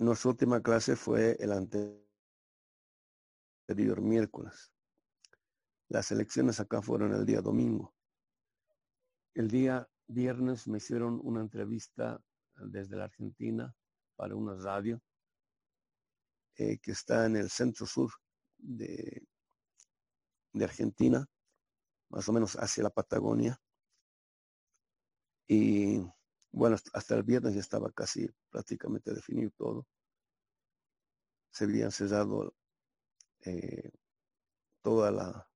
[0.00, 2.00] Nuestra última clase fue el anterior
[4.00, 4.72] miércoles.
[5.90, 7.94] Las elecciones acá fueron el día domingo.
[9.34, 12.18] El día viernes me hicieron una entrevista
[12.54, 13.76] desde la Argentina
[14.16, 15.02] para una radio
[16.56, 18.10] eh, que está en el centro sur
[18.56, 19.28] de,
[20.54, 21.26] de Argentina,
[22.08, 23.60] más o menos hacia la Patagonia.
[25.46, 26.00] Y
[26.52, 29.86] bueno, hasta el viernes ya estaba casi prácticamente definido todo.
[31.52, 32.54] Se habían cerrado
[33.44, 33.90] eh,
[34.82, 35.48] toda la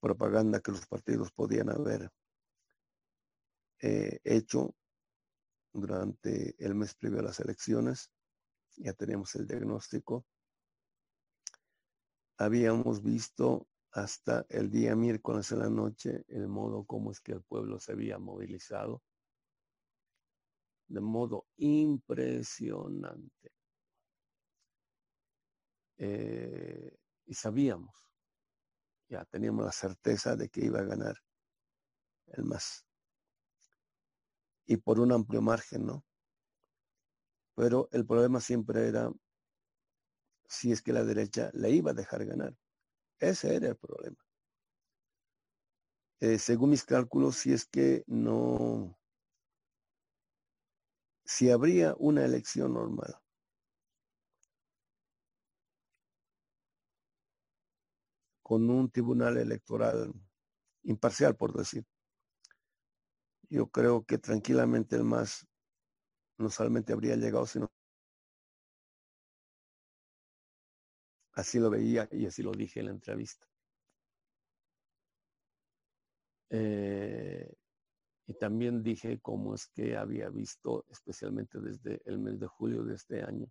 [0.00, 2.10] propaganda que los partidos podían haber
[3.80, 4.74] eh, hecho
[5.72, 8.10] durante el mes previo a las elecciones.
[8.76, 10.26] Ya teníamos el diagnóstico.
[12.38, 17.42] Habíamos visto hasta el día miércoles en la noche el modo como es que el
[17.42, 19.02] pueblo se había movilizado
[20.88, 23.52] de modo impresionante.
[25.98, 27.94] Eh, y sabíamos,
[29.08, 31.16] ya teníamos la certeza de que iba a ganar
[32.26, 32.86] el más.
[34.66, 36.04] Y por un amplio margen, ¿no?
[37.54, 39.10] Pero el problema siempre era
[40.48, 42.54] si es que la derecha le iba a dejar ganar.
[43.18, 44.18] Ese era el problema.
[46.20, 48.98] Eh, según mis cálculos, si es que no
[51.26, 53.14] si habría una elección normal.
[58.46, 60.14] con un tribunal electoral
[60.84, 61.84] imparcial, por decir.
[63.50, 65.48] Yo creo que tranquilamente el más
[66.38, 67.72] no solamente habría llegado, sino
[71.32, 73.46] así lo veía y así lo dije en la entrevista.
[76.50, 77.52] Eh,
[78.26, 82.94] y también dije cómo es que había visto, especialmente desde el mes de julio de
[82.96, 83.50] este año,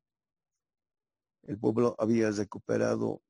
[1.44, 3.22] el pueblo había recuperado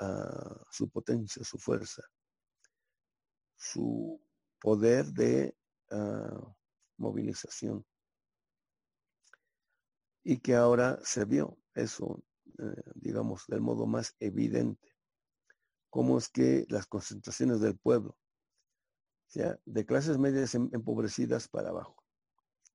[0.00, 2.02] uh, su potencia, su fuerza,
[3.56, 4.20] su
[4.60, 5.56] poder de
[5.90, 6.54] uh,
[6.98, 7.84] movilización.
[10.22, 12.22] Y que ahora se vio eso,
[12.58, 14.94] eh, digamos, del modo más evidente,
[15.90, 18.16] cómo es que las concentraciones del pueblo,
[19.30, 22.02] sea, de clases medias em, empobrecidas para abajo,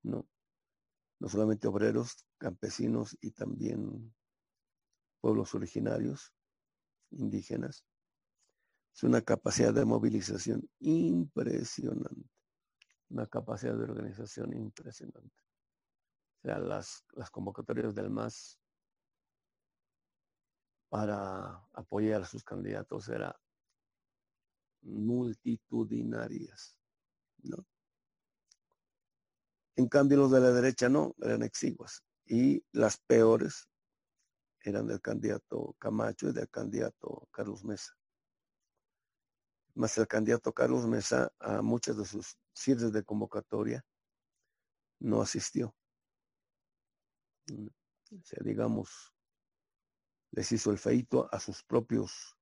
[0.03, 0.27] ¿no?
[1.19, 4.13] No solamente obreros, campesinos y también
[5.21, 6.33] pueblos originarios,
[7.11, 7.85] indígenas.
[8.93, 12.29] Es una capacidad de movilización impresionante,
[13.09, 15.35] una capacidad de organización impresionante.
[16.43, 18.59] O sea, las, las convocatorias del MAS
[20.89, 23.35] para apoyar a sus candidatos era
[24.83, 26.77] multitudinarias,
[27.43, 27.65] ¿no?
[29.75, 32.03] En cambio, los de la derecha no, eran exiguas.
[32.25, 33.67] Y las peores
[34.61, 37.93] eran del candidato Camacho y del candidato Carlos Mesa.
[39.75, 43.83] Más el candidato Carlos Mesa a muchas de sus cierres de convocatoria
[44.99, 45.75] no asistió.
[47.49, 49.13] O sea, digamos,
[50.31, 52.37] les hizo el feito a sus propios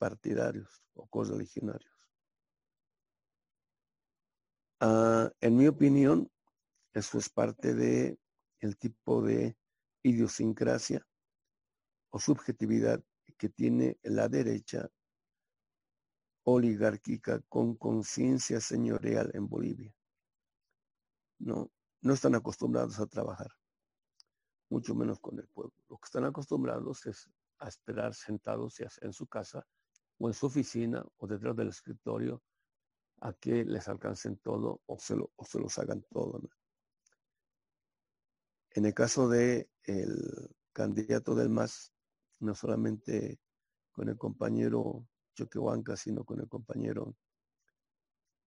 [0.00, 1.92] partidarios o correligionarios.
[4.80, 6.30] Uh, en mi opinión,
[6.94, 8.18] eso es parte de
[8.60, 9.58] el tipo de
[10.02, 11.06] idiosincrasia
[12.08, 13.04] o subjetividad
[13.36, 14.88] que tiene la derecha
[16.44, 19.94] oligárquica con conciencia señorial en Bolivia.
[21.40, 23.50] No, no están acostumbrados a trabajar,
[24.70, 25.74] mucho menos con el pueblo.
[25.90, 27.28] Lo que están acostumbrados es
[27.58, 29.66] a esperar sentados en su casa
[30.20, 32.42] o en su oficina o detrás del escritorio
[33.22, 36.40] a que les alcancen todo o se, lo, o se los hagan todo.
[38.70, 39.70] En el caso de
[40.72, 41.92] candidato del MAS,
[42.40, 43.40] no solamente
[43.90, 47.16] con el compañero Choquehuanca, sino con el compañero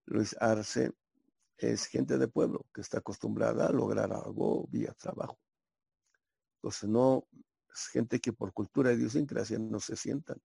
[0.05, 0.91] Luis Arce,
[1.57, 5.39] es gente de pueblo que está acostumbrada a lograr algo vía trabajo.
[6.57, 7.27] Entonces no
[7.73, 10.39] es gente que por cultura de idiosincrasia no se sientan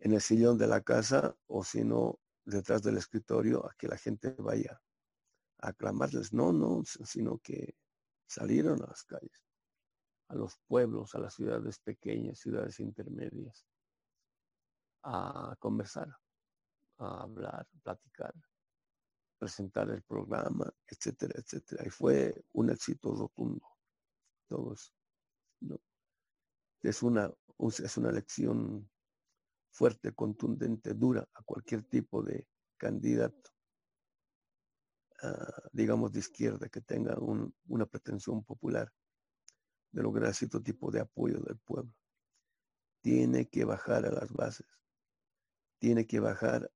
[0.00, 3.96] en el sillón de la casa o si no detrás del escritorio a que la
[3.96, 4.80] gente vaya
[5.58, 7.76] aclamarles, no, no, sino que
[8.26, 9.44] salieron a las calles,
[10.28, 13.66] a los pueblos, a las ciudades pequeñas, ciudades intermedias,
[15.02, 16.08] a conversar,
[16.98, 18.32] a hablar, platicar,
[19.38, 21.84] presentar el programa, etcétera, etcétera.
[21.86, 23.66] Y fue un éxito rotundo.
[24.48, 24.92] Todo eso.
[26.82, 28.90] Es una, es una elección
[29.70, 32.46] fuerte, contundente, dura a cualquier tipo de
[32.76, 33.50] candidato,
[35.22, 37.16] ah, digamos, de izquierda, que tenga
[37.66, 38.92] una pretensión popular
[39.92, 41.92] de lograr cierto tipo de apoyo del pueblo.
[43.02, 44.66] Tiene que bajar a las bases,
[45.78, 46.70] tiene que bajar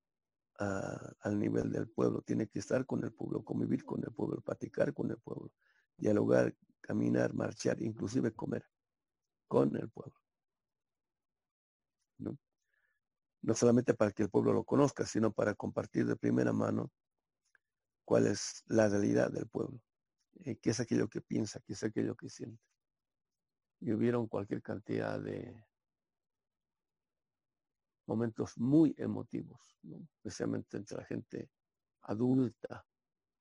[0.56, 4.94] al nivel del pueblo, tiene que estar con el pueblo, convivir con el pueblo, platicar
[4.94, 5.52] con el pueblo,
[5.96, 8.64] dialogar, caminar, marchar, inclusive comer
[9.48, 10.14] con el pueblo.
[12.18, 12.38] ¿No?
[13.44, 16.90] No solamente para que el pueblo lo conozca, sino para compartir de primera mano
[18.04, 19.80] cuál es la realidad del pueblo,
[20.40, 22.62] eh, qué es aquello que piensa, qué es aquello que siente.
[23.80, 25.62] Y hubieron cualquier cantidad de
[28.06, 29.78] momentos muy emotivos,
[30.16, 31.50] especialmente entre la gente
[32.02, 32.86] adulta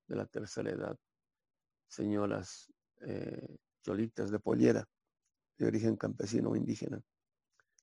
[0.06, 0.98] de la tercera edad,
[1.88, 2.70] señoras
[3.00, 4.86] eh, cholitas de pollera,
[5.56, 7.02] de origen campesino o indígena,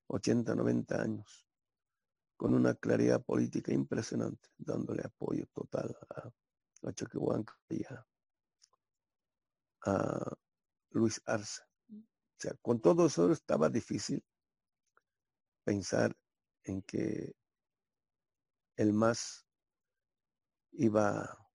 [0.08, 1.51] 80, 90 años,
[2.42, 6.32] con una claridad política impresionante, dándole apoyo total a,
[6.88, 8.04] a Choquehuanca y a,
[10.90, 11.62] Luis Arce.
[11.92, 14.26] O sea, con todo eso estaba difícil
[15.64, 16.18] pensar
[16.64, 17.36] en que
[18.76, 19.46] el más
[20.72, 21.48] iba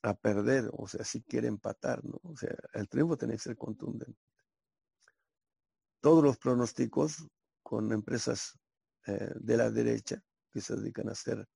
[0.00, 2.18] a perder, o sea, si quiere empatar, ¿no?
[2.22, 4.18] O sea, el triunfo tenía que ser contundente.
[6.00, 7.28] Todos los pronósticos
[7.62, 8.58] con empresas
[9.06, 11.46] eh, de la derecha que se dedican a hacer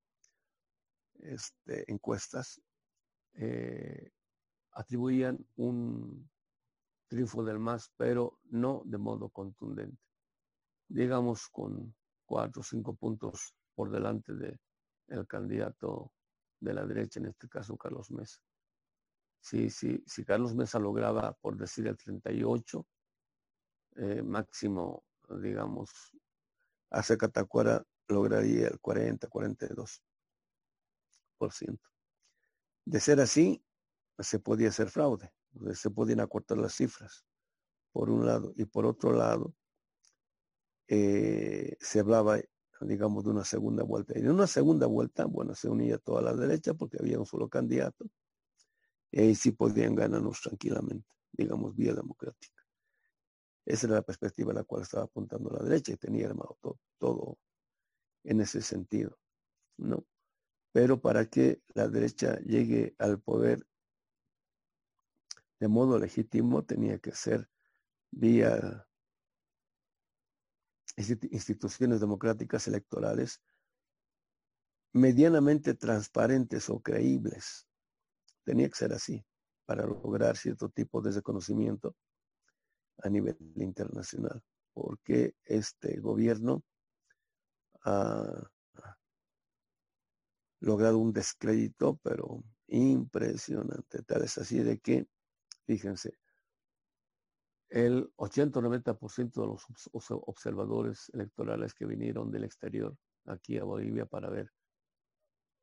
[1.20, 2.60] este, encuestas
[3.34, 4.10] eh,
[4.72, 6.28] atribuían un
[7.08, 10.02] triunfo del MAS, pero no de modo contundente.
[10.88, 14.58] Digamos con cuatro o cinco puntos por delante del
[15.08, 16.12] el candidato
[16.60, 18.40] de la derecha, en este caso Carlos Mesa.
[19.40, 22.86] Si, si, si Carlos Mesa lograba, por decir, el 38,
[23.96, 25.04] eh, máximo,
[25.40, 25.90] digamos,
[26.90, 30.00] hace Catacuara lograría el 40-42%.
[32.84, 33.62] De ser así,
[34.18, 35.32] se podía hacer fraude,
[35.74, 37.24] se podían acortar las cifras,
[37.92, 39.54] por un lado, y por otro lado,
[40.88, 42.38] eh, se hablaba,
[42.80, 44.14] digamos, de una segunda vuelta.
[44.16, 47.48] Y en una segunda vuelta, bueno, se unía toda la derecha porque había un solo
[47.48, 48.06] candidato,
[49.10, 52.57] y sí podían ganarnos tranquilamente, digamos, vía democrática.
[53.68, 56.80] Esa era la perspectiva a la cual estaba apuntando la derecha y tenía armado todo,
[56.96, 57.38] todo
[58.24, 59.18] en ese sentido,
[59.76, 60.06] ¿no?
[60.72, 63.66] Pero para que la derecha llegue al poder
[65.60, 67.46] de modo legítimo tenía que ser
[68.10, 68.86] vía
[70.96, 73.42] instituciones democráticas electorales
[74.94, 77.68] medianamente transparentes o creíbles.
[78.44, 79.22] Tenía que ser así
[79.66, 81.94] para lograr cierto tipo de reconocimiento
[83.02, 84.42] a nivel internacional,
[84.72, 86.62] porque este gobierno
[87.82, 88.50] ha
[90.60, 94.02] logrado un descrédito, pero impresionante.
[94.02, 95.06] Tal es así de que,
[95.64, 96.18] fíjense,
[97.68, 104.50] el 80-90% de los observadores electorales que vinieron del exterior aquí a Bolivia para ver,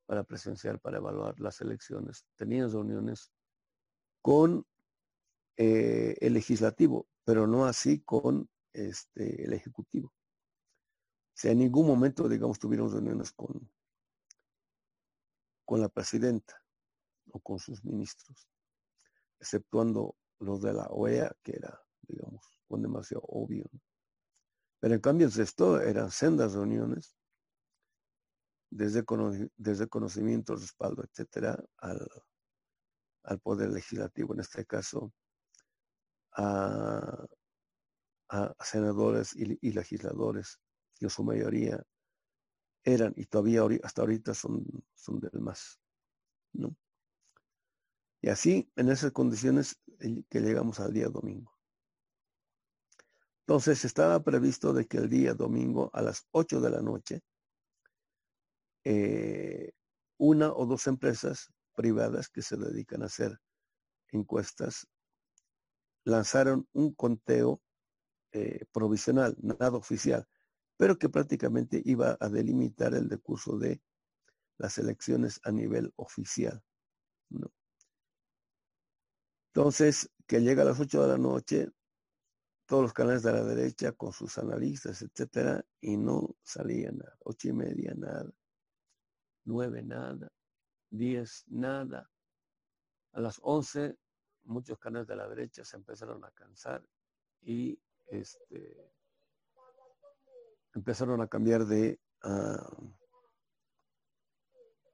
[0.06, 3.32] para presenciar, para evaluar las elecciones, tenían reuniones
[4.22, 4.66] con
[5.58, 10.08] eh, el legislativo, pero no así con este, el Ejecutivo.
[10.08, 13.70] O sea, en ningún momento, digamos, tuvieron reuniones con,
[15.66, 16.62] con la presidenta
[17.32, 18.50] o con sus ministros,
[19.40, 23.70] exceptuando los de la OEA, que era, digamos, con demasiado obvio.
[24.80, 27.16] Pero en cambio, esto eran sendas reuniones
[28.70, 29.04] desde,
[29.56, 32.08] desde conocimiento, respaldo, etcétera, al,
[33.24, 35.14] al poder legislativo, en este caso
[36.36, 37.28] a,
[38.64, 40.60] senadores y, legisladores,
[40.96, 41.82] que en su mayoría
[42.84, 45.80] eran y todavía hasta ahorita son, son del más.
[46.54, 46.76] ¿no?
[48.22, 49.80] Y así, en esas condiciones
[50.30, 51.56] que llegamos al día domingo.
[53.42, 57.22] Entonces estaba previsto de que el día domingo a las 8 de la noche,
[58.84, 59.72] eh,
[60.18, 63.40] una o dos empresas privadas que se dedican a hacer
[64.12, 64.88] encuestas
[66.06, 67.62] lanzaron un conteo
[68.32, 70.28] eh, provisional, nada oficial,
[70.78, 73.82] pero que prácticamente iba a delimitar el decurso de
[74.58, 76.64] las elecciones a nivel oficial.
[79.54, 81.70] Entonces, que llega a las 8 de la noche,
[82.66, 87.16] todos los canales de la derecha con sus analistas, etcétera, y no salía nada.
[87.20, 88.32] Ocho y media, nada.
[89.46, 90.32] Nueve, nada.
[90.90, 92.10] Diez, nada.
[93.14, 93.96] A las once,
[94.46, 96.84] muchos canales de la derecha se empezaron a cansar
[97.42, 98.92] y este,
[100.74, 102.94] empezaron a cambiar de, uh,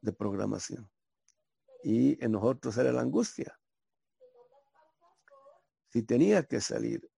[0.01, 0.89] de programación.
[1.83, 3.57] Y en nosotros era la angustia.
[5.89, 7.09] Si tenía que salir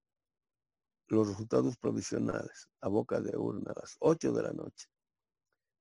[1.07, 4.89] los resultados provisionales a boca de urna a las 8 de la noche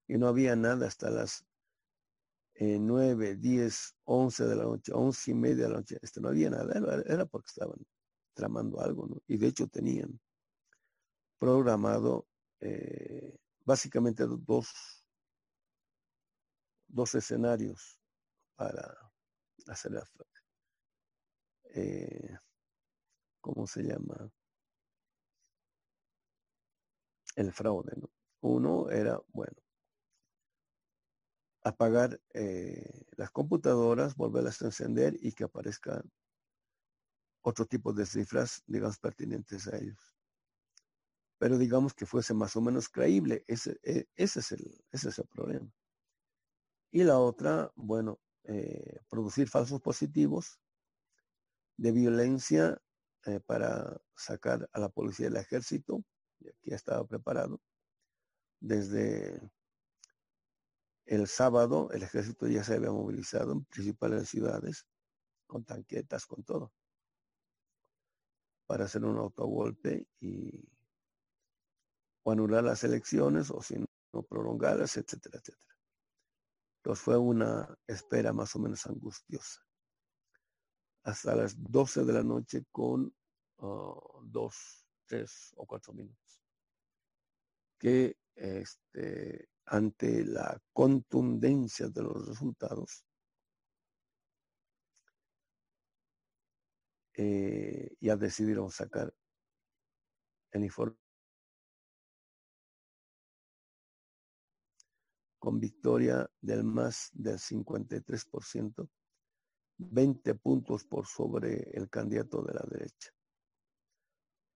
[0.06, 1.46] y no había nada hasta las
[2.54, 5.98] eh, 9, 10, 11 de la noche, 11 y media de la noche.
[6.02, 7.78] Este, no había nada, era porque estaban
[8.34, 9.16] tramando algo, ¿no?
[9.26, 10.20] Y de hecho tenían
[11.38, 12.26] programado
[12.60, 15.04] eh, básicamente dos,
[16.88, 17.98] dos escenarios
[18.56, 18.96] para
[19.66, 20.04] hacer la,
[21.74, 22.36] eh,
[23.40, 24.30] ¿cómo se llama?
[27.34, 28.10] El fraude, ¿no?
[28.42, 29.56] Uno era, bueno,
[31.64, 36.02] apagar eh, las computadoras, volverlas a encender y que aparezcan
[37.42, 40.16] otro tipo de cifras, digamos, pertinentes a ellos.
[41.38, 43.44] Pero digamos que fuese más o menos creíble.
[43.48, 45.68] Ese, e, ese, es, el, problema.
[46.92, 50.60] Y la otra, bueno, eh, producir falsos positivos
[51.76, 52.80] de violencia
[53.26, 56.04] eh, para sacar a la policía del ejército,
[56.38, 57.60] que ya estaba preparado.
[58.60, 59.40] Desde
[61.06, 64.86] el sábado el ejército ya se había movilizado en principales ciudades,
[65.46, 66.72] con tanquetas, con todo
[68.72, 70.66] para hacer un autogolpe y
[72.22, 75.76] o anular las elecciones o si no prolongarlas, etcétera, etcétera.
[76.78, 79.60] Entonces fue una espera más o menos angustiosa.
[81.02, 83.14] Hasta las 12 de la noche con
[83.58, 86.42] uh, dos, tres o cuatro minutos.
[87.78, 93.04] Que este, ante la contundencia de los resultados,
[97.14, 99.12] eh, ya decidieron sacar
[100.52, 100.96] el informe
[105.42, 108.88] con victoria del más del 53%,
[109.78, 113.10] 20 puntos por sobre el candidato de la derecha.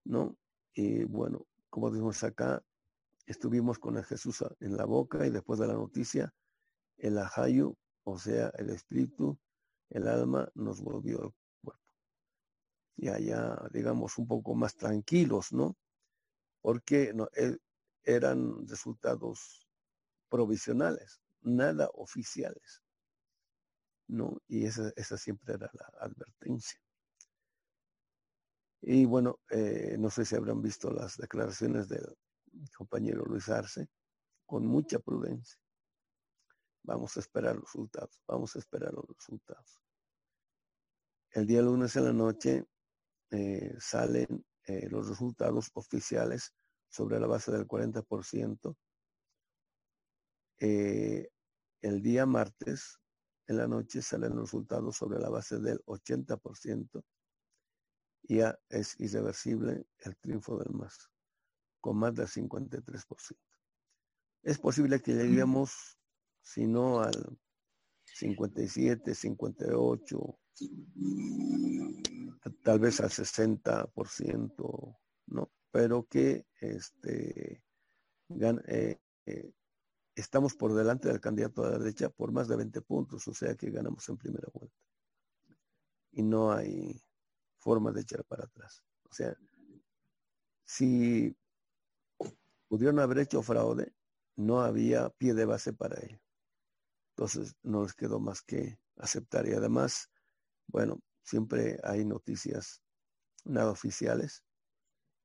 [0.05, 0.37] ¿No?
[0.75, 2.63] Y bueno, como dijimos acá,
[3.27, 6.33] estuvimos con el Jesús en la boca y después de la noticia,
[6.97, 9.39] el ajayu, o sea, el espíritu,
[9.91, 11.35] el alma, nos volvió
[12.97, 15.77] y allá, digamos, un poco más tranquilos, ¿no?
[16.63, 17.59] Porque no, e,
[18.05, 19.67] eran resultados
[20.29, 22.83] provisionales, nada oficiales,
[24.09, 24.39] ¿no?
[24.49, 26.81] Y esa, esa siempre era la advertencia.
[28.81, 32.17] Y bueno, eh, no sé si habrán visto las declaraciones del
[32.77, 33.89] compañero Luis Arce,
[34.45, 35.59] con mucha prudencia.
[36.83, 39.83] Vamos a esperar los resultados, vamos a esperar los resultados.
[41.31, 42.65] El día lunes en la noche
[43.31, 46.55] eh, salen eh, los resultados oficiales
[46.89, 48.77] sobre la base del 40%.
[50.59, 51.29] Eh,
[51.83, 52.99] el día martes
[53.49, 57.03] en la noche salen los resultados sobre la base del 80%.
[58.29, 61.11] Y ya es irreversible el triunfo del MAS,
[61.87, 63.37] con más del 53%.
[64.43, 65.97] Es posible que lleguemos,
[66.43, 67.39] si no al
[68.07, 70.39] 57, 58,
[72.65, 75.53] tal vez al 60%, ¿no?
[75.71, 77.63] Pero que este,
[78.31, 79.53] eh, eh,
[80.17, 83.55] estamos por delante del candidato de la derecha por más de 20 puntos, o sea
[83.55, 84.77] que ganamos en primera vuelta.
[86.11, 87.01] Y no hay
[87.59, 88.83] forma de echar para atrás.
[89.09, 89.37] O sea,
[90.65, 91.33] si
[92.69, 93.95] pudieron haber hecho fraude,
[94.37, 96.21] no había pie de base para ello.
[97.17, 99.49] Entonces no les quedó más que aceptar.
[99.49, 100.11] Y además,
[100.67, 102.83] bueno, siempre hay noticias
[103.45, 104.45] nada oficiales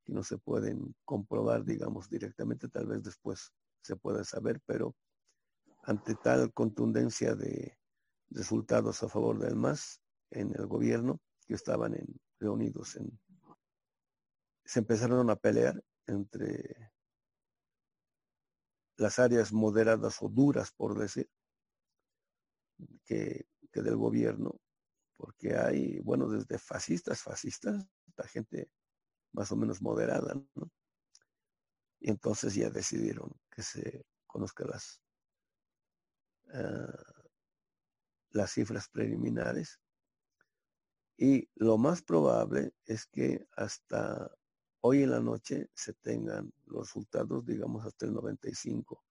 [0.06, 4.96] que no se pueden comprobar, digamos, directamente, tal vez después se pueda saber, pero
[5.84, 7.78] ante tal contundencia de
[8.30, 11.96] resultados a favor del MAS en el gobierno, que estaban
[12.40, 13.20] reunidos en...
[14.64, 16.92] Se empezaron a pelear entre
[19.02, 21.30] las áreas moderadas o duras, por decir,
[23.04, 24.60] que, del gobierno
[25.16, 28.72] porque hay, bueno, desde fascistas, fascistas, la gente
[29.34, 30.72] más o menos moderada, ¿no?
[32.00, 35.02] Y entonces ya decidieron que se conozcan las,
[36.54, 37.22] uh,
[38.32, 39.80] las cifras preliminares
[41.18, 44.32] y lo más probable es que hasta
[44.82, 49.04] hoy en la noche se tengan los resultados, digamos, hasta el 95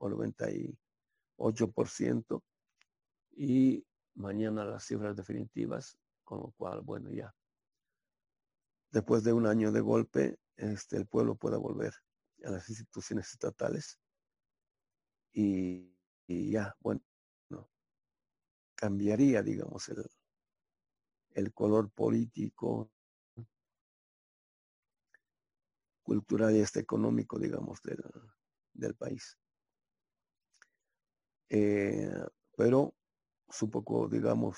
[0.00, 2.42] o 98%
[3.32, 7.34] y mañana las cifras definitivas, con lo cual, bueno, ya.
[8.90, 11.92] Después de un año de golpe, este, el pueblo pueda volver
[12.44, 14.00] a las instituciones estatales
[15.32, 15.94] y,
[16.26, 17.02] y ya, bueno,
[17.50, 17.70] no,
[18.74, 20.04] cambiaría, digamos, el,
[21.34, 22.90] el color político,
[26.08, 28.02] cultural y hasta económico, digamos, del,
[28.72, 29.36] del país.
[31.50, 32.10] Eh,
[32.56, 32.94] pero
[33.50, 34.56] su poco, digamos,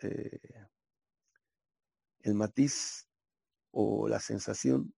[0.00, 0.40] eh,
[2.20, 3.06] el matiz
[3.72, 4.94] o la sensación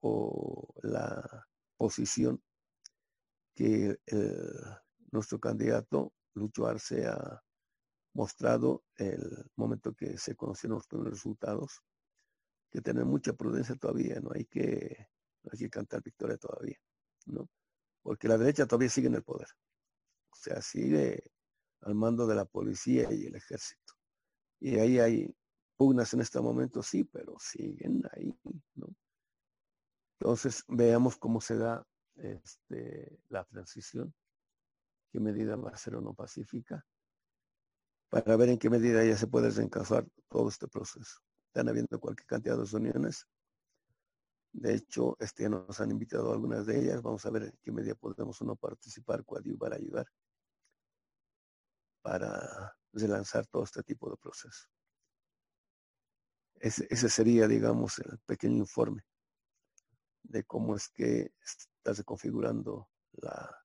[0.00, 2.40] o la posición
[3.54, 3.98] que
[5.10, 7.42] nuestro candidato Lucho Arce ha
[8.14, 11.82] mostrado el momento que se conocieron los primeros resultados,
[12.72, 15.08] que tener mucha prudencia todavía, no hay que,
[15.50, 16.78] hay que cantar victoria todavía,
[17.26, 17.48] ¿no?
[18.02, 19.48] Porque la derecha todavía sigue en el poder.
[20.30, 21.22] O sea, sigue
[21.82, 23.94] al mando de la policía y el ejército.
[24.58, 25.36] Y ahí hay
[25.76, 28.34] pugnas en este momento, sí, pero siguen ahí,
[28.74, 28.88] ¿no?
[30.18, 31.86] Entonces, veamos cómo se da
[32.16, 34.14] este, la transición,
[35.10, 36.84] qué medida va a ser o no pacífica
[38.08, 41.20] para ver en qué medida ya se puede reencauzar todo este proceso.
[41.52, 43.26] Están habiendo cualquier cantidad de uniones.
[44.54, 47.02] De hecho, este nos han invitado a algunas de ellas.
[47.02, 50.06] Vamos a ver qué medida podemos o no participar, coadyuvar, ayudar
[52.00, 54.66] para relanzar todo este tipo de proceso.
[56.54, 59.04] Ese, ese sería, digamos, el pequeño informe
[60.22, 63.62] de cómo es que está reconfigurando la,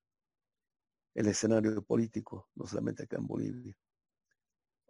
[1.14, 3.74] el escenario político, no solamente acá en Bolivia.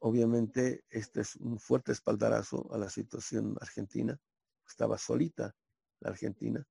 [0.00, 4.18] Obviamente, este es un fuerte espaldarazo a la situación argentina.
[4.66, 5.54] Estaba solita
[6.00, 6.64] la Argentina.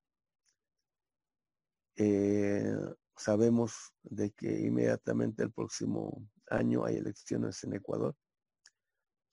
[1.95, 2.75] Eh,
[3.15, 8.15] sabemos de que inmediatamente el próximo año hay elecciones en Ecuador.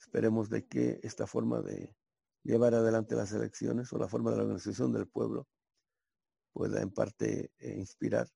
[0.00, 1.94] Esperemos de que esta forma de
[2.42, 5.46] llevar adelante las elecciones o la forma de la organización del pueblo
[6.52, 8.28] pueda en parte eh, inspirar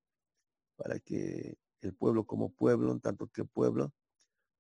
[0.77, 3.93] para que el pueblo como pueblo, en tanto que pueblo,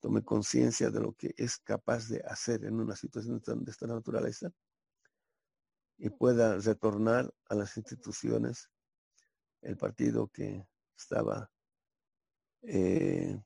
[0.00, 4.50] tome conciencia de lo que es capaz de hacer en una situación de esta naturaleza
[5.98, 8.70] y pueda retornar a las instituciones
[9.62, 10.64] el partido que
[10.96, 11.50] estaba
[12.62, 13.36] eh,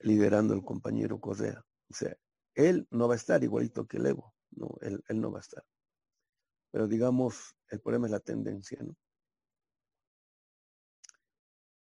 [0.00, 1.64] liderando el compañero Correa.
[1.88, 2.14] O sea,
[2.54, 5.40] él no va a estar igualito que el Evo, no, él, él no va a
[5.40, 5.64] estar.
[6.70, 8.94] Pero digamos, el problema es la tendencia, ¿no?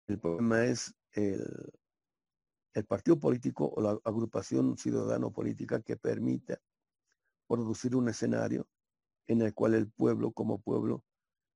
[0.09, 1.73] El problema es el,
[2.75, 6.61] el partido político o la agrupación ciudadano política que permita
[7.49, 8.69] producir un escenario
[9.27, 11.05] en el cual el pueblo como pueblo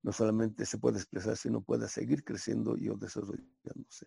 [0.03, 4.07] no solamente se puede expresar, sino pueda seguir creciendo y desarrollándose.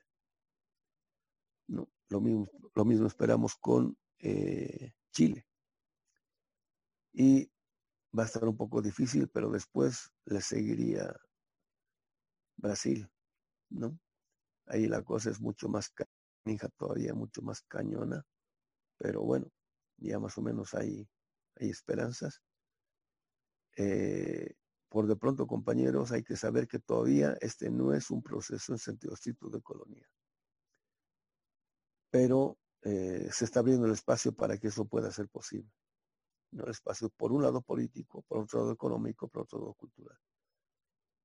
[1.67, 1.89] ¿No?
[2.09, 5.47] Lo, mismo, lo mismo esperamos con eh, Chile.
[7.13, 7.49] Y
[8.17, 11.15] va a estar un poco difícil, pero después le seguiría
[12.57, 13.09] Brasil,
[13.69, 13.99] ¿no?
[14.67, 15.89] Ahí la cosa es mucho más
[16.51, 18.25] hija todavía mucho más cañona,
[18.97, 19.47] pero bueno,
[19.97, 21.07] ya más o menos hay,
[21.55, 22.41] hay esperanzas.
[23.75, 24.53] Eh,
[24.89, 28.79] por de pronto, compañeros, hay que saber que todavía este no es un proceso en
[28.79, 30.07] sentido estricto de colonia.
[32.09, 35.69] Pero eh, se está abriendo el espacio para que eso pueda ser posible.
[36.51, 36.63] ¿no?
[36.63, 40.17] El espacio, por un lado político, por otro lado económico, por otro lado cultural.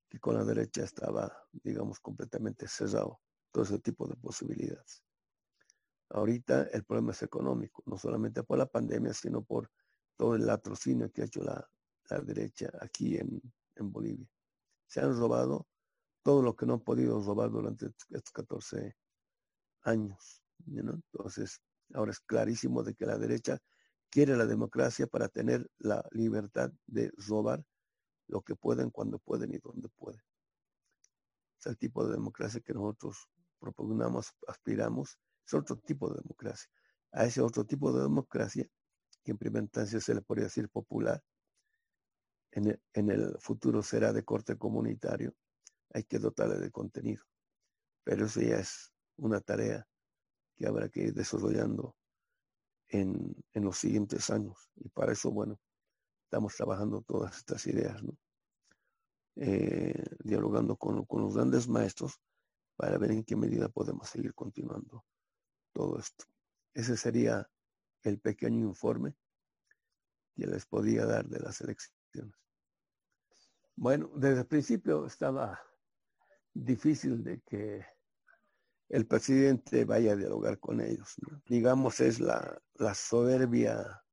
[0.09, 5.03] Que con la derecha estaba, digamos, completamente cerrado todo ese tipo de posibilidades.
[6.13, 9.71] Ahorita el problema es económico, no solamente por la pandemia, sino por
[10.15, 11.67] todo el latrocinio que ha hecho la,
[12.23, 13.41] derecha aquí en,
[13.91, 14.27] Bolivia.
[14.85, 15.65] Se han robado
[16.21, 18.95] todo lo que no han podido robar durante estos 14
[19.81, 20.43] años.
[20.67, 21.59] Entonces,
[21.95, 23.57] ahora es clarísimo de que la derecha
[24.11, 27.65] quiere la democracia para tener la libertad de robar
[28.27, 30.21] lo que pueden, cuando pueden y donde pueden.
[31.59, 36.69] Es el tipo de democracia que nosotros propugnamos, aspiramos es otro tipo de democracia.
[37.11, 38.67] A ese otro tipo de democracia,
[39.23, 41.21] que en primera instancia se le podría decir popular,
[42.51, 45.33] en el, futuro será de corte comunitario,
[45.91, 47.23] hay que dotarle de contenido.
[48.03, 49.87] Pero eso ya es una tarea
[50.55, 51.95] que habrá que ir desarrollando
[52.89, 54.69] en, los siguientes años.
[54.75, 55.59] Y para eso, bueno,
[56.25, 58.01] estamos trabajando todas estas ideas,
[59.35, 62.19] eh, dialogando con, con, los grandes maestros
[62.75, 65.03] para ver en qué medida podemos seguir continuando
[65.73, 66.25] todo esto.
[66.73, 67.49] Ese sería
[68.03, 69.15] el pequeño informe
[70.35, 72.35] que les podía dar de las elecciones.
[73.75, 75.59] Bueno, desde el principio estaba
[76.53, 77.85] difícil de que
[78.89, 81.15] el presidente vaya a dialogar con ellos.
[81.47, 84.03] Digamos, es la, la soberbia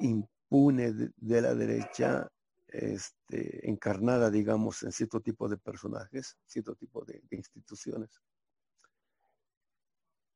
[0.00, 2.28] impune de, la derecha
[2.68, 8.10] este, encarnada, digamos, en cierto tipo de personajes, cierto tipo de, instituciones.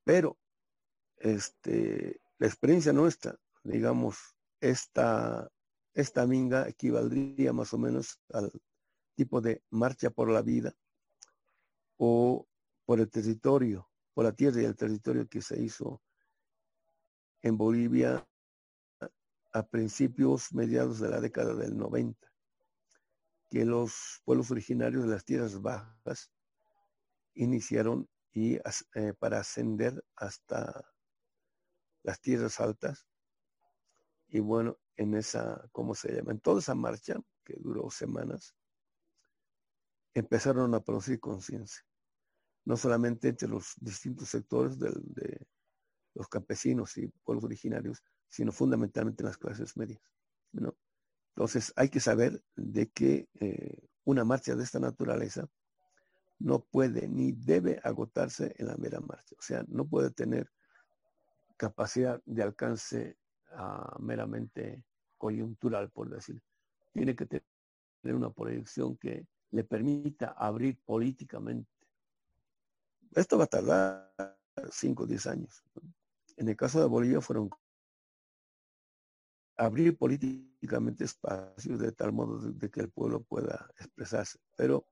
[0.08, 0.38] Pero
[1.18, 4.16] este, la experiencia nuestra, digamos,
[4.58, 5.52] esta,
[5.92, 8.50] esta minga equivaldría más o menos al
[9.16, 10.74] tipo de marcha por la vida
[11.98, 12.48] o
[12.86, 16.00] por el territorio, por la tierra y el territorio que se hizo
[17.42, 18.26] en Bolivia
[19.52, 22.32] a principios, mediados de la década del 90,
[23.50, 26.32] que los pueblos originarios de las tierras bajas
[27.34, 30.84] iniciaron y eh, para ascender hasta
[32.02, 33.06] las tierras altas.
[34.28, 36.32] Y bueno, en esa, ¿cómo se llama?
[36.32, 38.54] En toda esa marcha, que duró semanas,
[40.14, 41.82] empezaron a producir conciencia,
[42.64, 45.46] no solamente entre los distintos sectores de
[46.14, 50.02] los campesinos y pueblos originarios, sino fundamentalmente en las clases medias.
[50.52, 50.76] ¿no?
[51.34, 55.48] Entonces hay que saber de que eh, una marcha de esta naturaleza
[56.38, 59.34] no puede ni debe agotarse en la mera marcha.
[59.38, 60.50] O sea, no puede tener
[61.56, 63.18] capacidad de alcance
[63.52, 64.84] ah, meramente
[65.16, 66.40] coyuntural, por decir.
[66.92, 67.44] Tiene que tener
[68.04, 71.70] una proyección que le permita abrir políticamente.
[73.14, 74.36] Esto va a tardar
[74.70, 75.64] 5 o 10 años.
[76.36, 77.50] En el caso de Bolivia fueron
[79.56, 84.38] abrir políticamente espacios de tal modo de, que el pueblo pueda expresarse.
[84.56, 84.86] Pero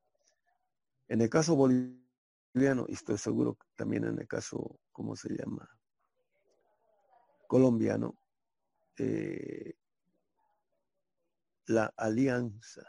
[1.09, 5.69] en el caso boliviano, y estoy seguro también en el caso, ¿cómo se llama?
[7.47, 8.19] Colombiano,
[8.99, 9.75] eh,
[11.67, 12.83] la alianza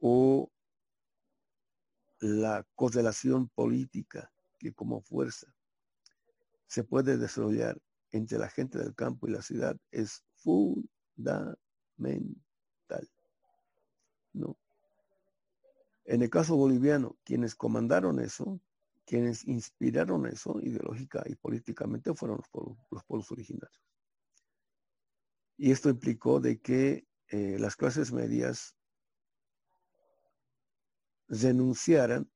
[0.00, 0.50] o
[2.20, 5.46] la correlación política que como fuerza
[6.66, 7.80] se puede desarrollar
[8.12, 11.58] entre la gente del campo y la ciudad es fundamental.
[14.32, 14.56] ¿no?
[16.10, 18.60] En el caso boliviano, quienes comandaron eso,
[19.06, 23.80] quienes inspiraron eso ideológica y políticamente fueron los pueblos, los pueblos originarios.
[25.56, 28.74] Y esto implicó de que eh, las clases medias
[31.28, 32.28] renunciaran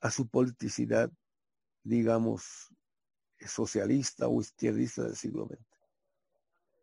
[0.00, 1.12] a su politicidad,
[1.82, 2.74] digamos,
[3.40, 5.60] socialista o izquierdista del siglo XX.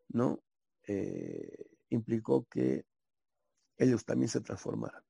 [0.09, 0.43] ¿No?
[0.83, 2.85] Eh, implicó que
[3.77, 5.06] ellos también se transformaran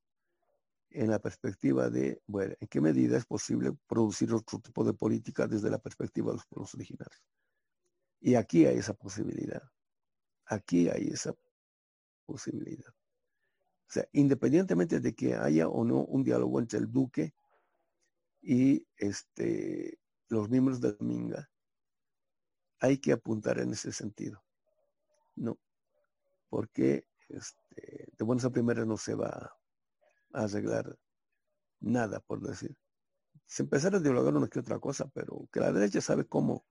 [0.90, 5.48] en la perspectiva de, bueno, ¿en qué medida es posible producir otro tipo de política
[5.48, 7.22] desde la perspectiva de los pueblos originarios?
[8.20, 9.62] Y aquí hay esa posibilidad.
[10.46, 11.36] Aquí hay esa
[12.26, 12.90] posibilidad.
[12.90, 17.34] O sea, independientemente de que haya o no un diálogo entre el duque
[18.42, 21.50] y este, los miembros de la Minga,
[22.80, 24.44] hay que apuntar en ese sentido.
[25.36, 25.58] No,
[26.50, 29.57] porque este, de buenas a primeras no se va
[30.44, 30.98] arreglar
[31.80, 32.76] nada, por decir.
[33.46, 36.66] Se empezará a dialogar una que otra cosa, pero que la derecha sabe cómo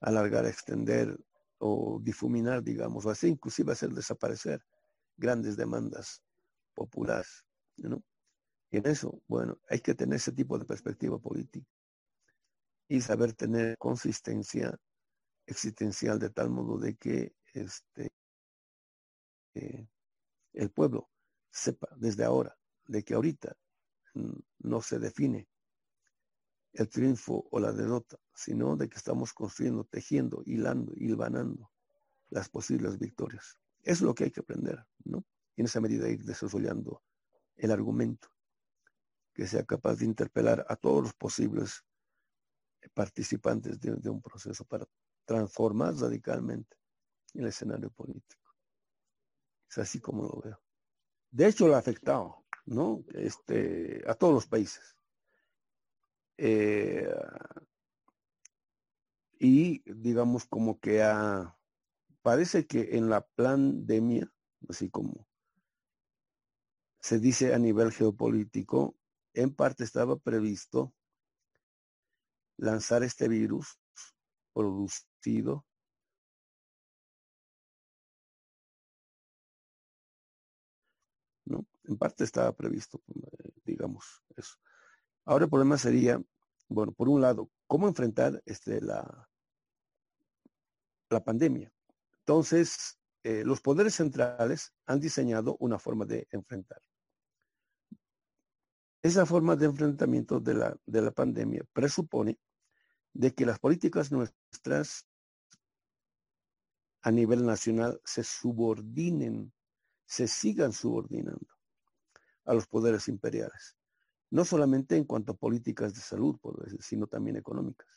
[0.00, 1.18] alargar, extender
[1.58, 4.64] o difuminar, digamos, o así inclusive hacer desaparecer
[5.16, 6.22] grandes demandas
[6.74, 7.44] populares.
[7.76, 8.02] ¿no?
[8.70, 11.66] Y en eso, bueno, hay que tener ese tipo de perspectiva política
[12.88, 14.78] y saber tener consistencia
[15.46, 18.12] existencial de tal modo de que este,
[19.54, 19.88] eh,
[20.52, 21.10] el pueblo
[21.50, 22.59] sepa desde ahora
[22.90, 23.56] de que ahorita
[24.58, 25.48] no se define
[26.72, 31.70] el triunfo o la derrota, sino de que estamos construyendo, tejiendo, hilando, hilvanando
[32.30, 33.58] las posibles victorias.
[33.82, 35.24] Es lo que hay que aprender, ¿no?
[35.56, 37.02] Y en esa medida ir desarrollando
[37.56, 38.28] el argumento
[39.34, 41.84] que sea capaz de interpelar a todos los posibles
[42.94, 44.86] participantes de, un proceso para
[45.24, 46.76] transformar radicalmente
[47.34, 48.54] el escenario político.
[49.68, 50.60] Es así como lo veo.
[51.30, 53.04] De hecho, lo ha afectado, ¿no?
[53.14, 54.96] Este, a todos los países.
[56.36, 57.12] Eh,
[59.38, 61.56] y digamos como que ha,
[62.22, 64.30] parece que en la pandemia,
[64.68, 65.26] así como
[67.00, 68.96] se dice a nivel geopolítico,
[69.32, 70.94] en parte estaba previsto
[72.58, 73.78] lanzar este virus
[74.52, 75.64] producido
[81.90, 84.56] En parte estaba previsto, eh, digamos, eso.
[85.26, 86.18] Ahora el problema sería
[86.70, 89.28] bueno, por un lado, cómo enfrentar este, la,
[91.10, 91.72] la pandemia.
[92.20, 96.80] Entonces, eh, los poderes centrales han diseñado una forma de enfrentar.
[99.02, 102.38] Esa forma de enfrentamiento de la, de la pandemia presupone
[103.12, 105.08] de que las políticas nuestras
[107.02, 109.52] a nivel nacional se subordinen,
[110.06, 111.59] se sigan subordinando
[112.44, 113.76] a los poderes imperiales.
[114.30, 116.38] No solamente en cuanto a políticas de salud,
[116.80, 117.88] sino también económicas.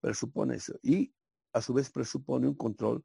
[0.00, 0.78] Presupone eso.
[0.82, 1.12] Y
[1.52, 3.04] a su vez presupone un control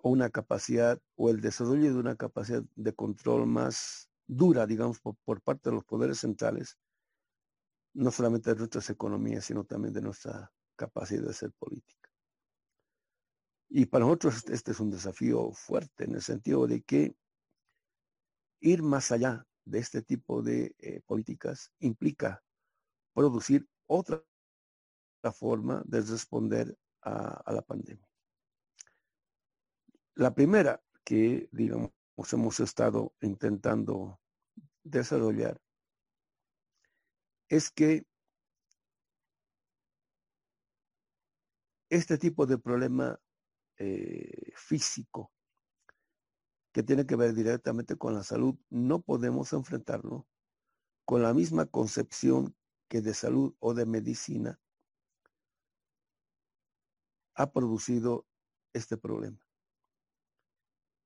[0.00, 5.16] o una capacidad o el desarrollo de una capacidad de control más dura, digamos, por,
[5.24, 6.78] por parte de los poderes centrales,
[7.94, 12.08] no solamente de nuestras economías, sino también de nuestra capacidad de ser política.
[13.70, 17.14] Y para nosotros este es un desafío fuerte en el sentido de que
[18.60, 22.42] ir más allá de este tipo de eh, políticas implica
[23.12, 24.22] producir otra
[25.32, 28.08] forma de responder a, la pandemia.
[30.14, 31.92] La primera que, digamos,
[32.32, 34.20] hemos estado intentando
[34.82, 35.60] desarrollar
[37.48, 38.06] es que
[41.88, 43.18] este tipo de problema
[43.78, 45.32] eh, físico
[46.78, 50.28] que tiene que ver directamente con la salud, no podemos enfrentarlo
[51.04, 52.54] con la misma concepción
[52.86, 54.60] que de salud o de medicina
[57.34, 58.28] ha producido
[58.72, 59.44] este problema.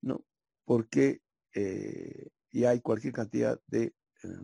[0.03, 0.23] ¿No?
[0.63, 1.23] Porque
[1.55, 4.43] eh, y hay cualquier cantidad de eh,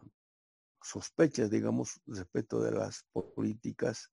[0.81, 4.09] sospechas, digamos, respecto de las políticas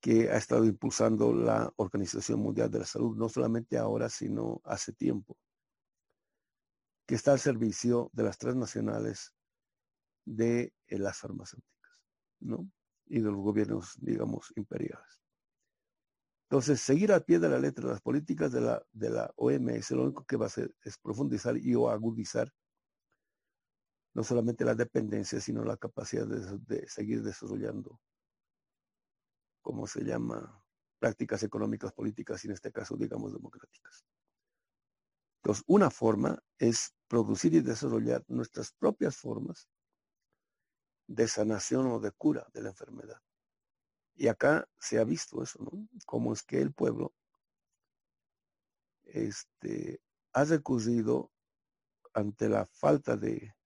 [0.00, 4.92] que ha estado impulsando la Organización Mundial de la Salud, no solamente ahora, sino hace
[4.92, 5.36] tiempo,
[7.10, 9.34] que está al servicio de las transnacionales
[10.24, 11.90] de eh, las farmacéuticas,
[12.38, 12.70] ¿no?
[13.06, 15.20] Y de los gobiernos, digamos, imperiales.
[16.44, 20.04] Entonces, seguir al pie de la letra las políticas de la, de la OMS, lo
[20.04, 22.48] único que va a hacer es profundizar y agudizar
[24.14, 28.00] no solamente la dependencia, sino la capacidad de, de seguir desarrollando
[29.62, 30.62] ¿cómo se llama?
[31.00, 34.06] Prácticas económicas, políticas y en este caso, digamos, democráticas.
[35.42, 39.68] Entonces, una forma es producir y desarrollar nuestras propias formas
[41.08, 43.20] de sanación o de cura de la enfermedad.
[44.14, 45.88] Y acá se ha visto eso, ¿no?
[46.06, 47.12] Cómo es que el pueblo
[49.02, 50.00] este,
[50.32, 51.32] ha recurrido
[52.14, 53.56] ante la falta de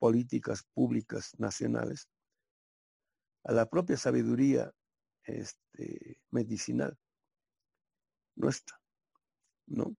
[0.00, 2.08] políticas públicas nacionales
[3.44, 4.74] a la propia sabiduría
[5.22, 6.98] este, medicinal
[8.34, 8.76] nuestra,
[9.66, 9.94] ¿no?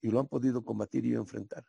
[0.00, 1.64] Y lo han podido combatir y enfrentar.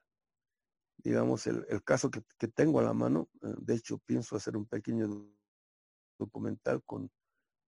[1.03, 4.65] Digamos, el, el caso que, tengo a la mano, eh, de hecho pienso hacer un
[4.65, 5.27] pequeño
[6.19, 7.11] documental con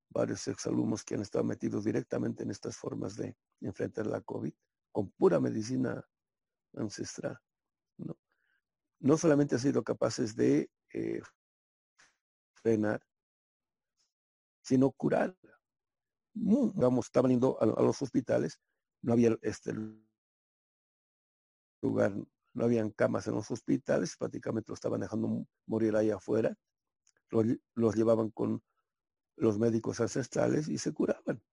[0.10, 4.54] varios exalumnos que han estado metidos directamente en estas formas de enfrentar la COVID,
[4.91, 6.06] con pura medicina
[6.76, 7.39] ancestral,
[7.98, 8.15] ¿no?
[9.00, 11.22] No solamente han sido capaces de eh,
[12.54, 13.02] frenar
[14.63, 15.38] sino curar.
[16.34, 18.60] Vamos, estaban yendo a, los hospitales,
[19.04, 19.74] no había este
[21.82, 22.15] lugar,
[22.53, 26.55] no habían camas en los hospitales, prácticamente los estaban dejando morir ahí afuera,
[27.29, 28.61] los, los llevaban con
[29.35, 31.43] los médicos ancestrales y se curaban.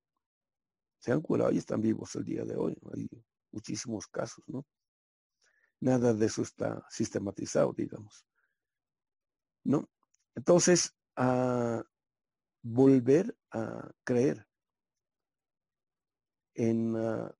[0.98, 2.76] Se han curado y están vivos el día de hoy.
[2.94, 3.08] Hay
[3.50, 4.66] muchísimos casos, ¿no?
[5.80, 8.26] Nada de eso está sistematizado, digamos.
[9.64, 9.88] ¿No?
[10.34, 11.82] Entonces, uh,
[12.62, 14.46] volver a creer
[16.54, 17.30] en uh,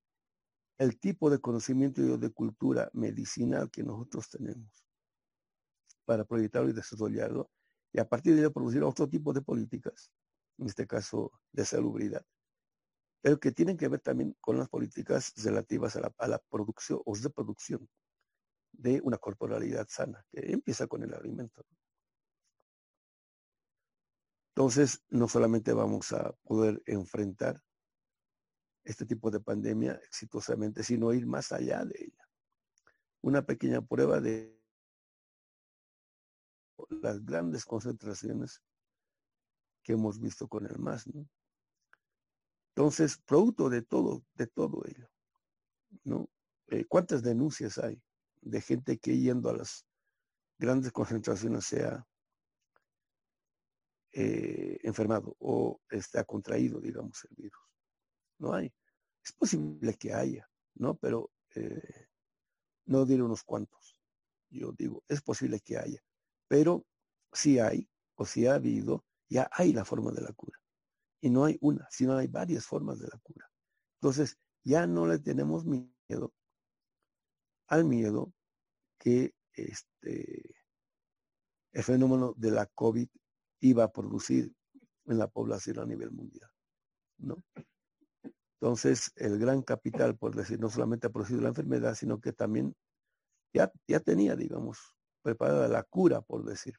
[0.81, 4.87] el tipo de conocimiento y de cultura medicinal que nosotros tenemos
[6.07, 7.51] para proyectarlo y desarrollarlo
[7.93, 10.11] y a partir de ello producir otro tipo de políticas,
[10.57, 12.25] en este caso de salubridad,
[13.21, 17.87] pero que tienen que ver también con las políticas relativas a la, producción o reproducción
[18.73, 21.63] de una corporalidad sana, que empieza con el alimento.
[24.55, 27.63] Entonces, no solamente vamos a poder enfrentar
[28.85, 32.29] este tipo de pandemia exitosamente, sino ir más allá de ella.
[33.23, 34.59] Una pequeña prueba de
[36.89, 38.63] las grandes concentraciones
[39.83, 41.09] que hemos visto con el MAS.
[42.75, 45.11] Entonces, producto de todo, de todo ello,
[46.05, 46.31] ¿no?
[46.69, 48.01] Eh, ¿Cuántas denuncias hay
[48.41, 49.87] de gente que yendo a las
[50.59, 52.07] grandes concentraciones sea
[54.13, 55.81] eh, enfermado o
[56.15, 57.70] ha contraído, digamos, el virus.
[58.41, 58.73] No hay.
[59.23, 60.97] Es posible que haya, ¿no?
[60.97, 62.09] Pero eh,
[62.87, 63.97] no diré unos cuantos.
[64.49, 66.03] Yo digo, es posible que haya.
[66.49, 66.85] Pero
[67.33, 70.59] si hay o si ha habido, ya hay la forma de la cura.
[71.21, 73.49] Y no hay una, sino hay varias formas de la cura.
[74.01, 76.33] Entonces, ya no le tenemos miedo
[77.69, 78.33] al miedo
[78.99, 80.55] que este,
[81.73, 83.09] el fenómeno de la COVID
[83.61, 84.53] iba a producir
[85.07, 86.51] en la población a nivel mundial.
[87.19, 87.43] ¿no?
[88.61, 92.77] Entonces, el gran capital, por decir, no solamente ha producido la enfermedad, sino que también
[93.55, 96.75] ya, ya tenía, digamos, preparada la cura, por decir.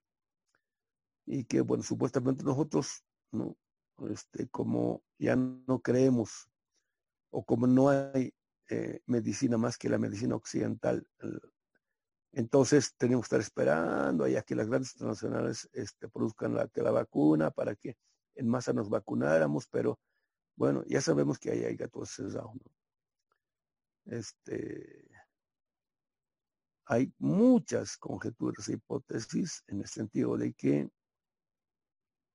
[1.25, 3.57] Y que, bueno, supuestamente nosotros, ¿no?
[4.09, 6.49] Este, como ya no creemos
[7.31, 8.33] o como no hay
[8.69, 11.07] eh, medicina más que la medicina occidental,
[12.31, 16.91] entonces tenemos que estar esperando allá que las grandes internacionales este, produzcan la, que la
[16.91, 17.97] vacuna para que
[18.35, 19.99] en masa nos vacunáramos, pero
[20.61, 22.53] bueno, ya sabemos que ahí hay gatos cerrados.
[24.05, 25.09] Este,
[26.85, 30.87] hay muchas conjeturas e hipótesis en el sentido de que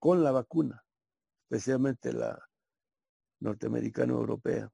[0.00, 0.84] con la vacuna,
[1.44, 2.36] especialmente la
[3.38, 4.72] norteamericana europea,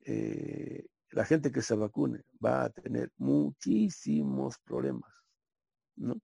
[0.00, 5.12] eh, la gente que se vacune va a tener muchísimos problemas,
[5.94, 6.20] ¿no?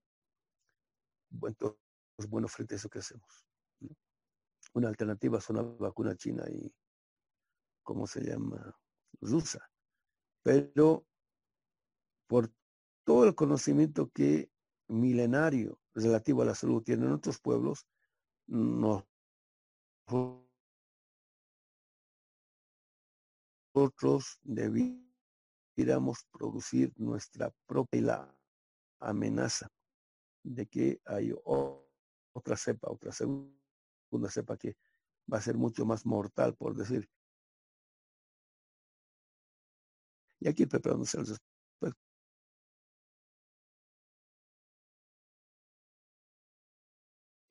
[1.31, 3.47] Bueno, frente a eso, ¿qué hacemos?
[4.77, 6.71] Una alternativa es una vacuna china y,
[7.83, 8.79] ¿cómo se llama?
[9.23, 9.71] Rusa.
[10.43, 11.07] Pero
[12.29, 12.53] por
[13.07, 14.51] todo el conocimiento que
[14.89, 17.87] milenario relativo a la salud tienen otros pueblos,
[18.49, 19.09] nosotros
[24.43, 28.31] debiéramos producir nuestra propia
[29.01, 29.71] amenaza
[30.45, 31.33] de que hay
[32.35, 33.66] otra cepa, otra segunda
[34.31, 34.77] cepa que
[35.33, 37.09] va a ser mucho más mortal, por decir.
[40.41, 41.47] Y aquí preparándose al respecto.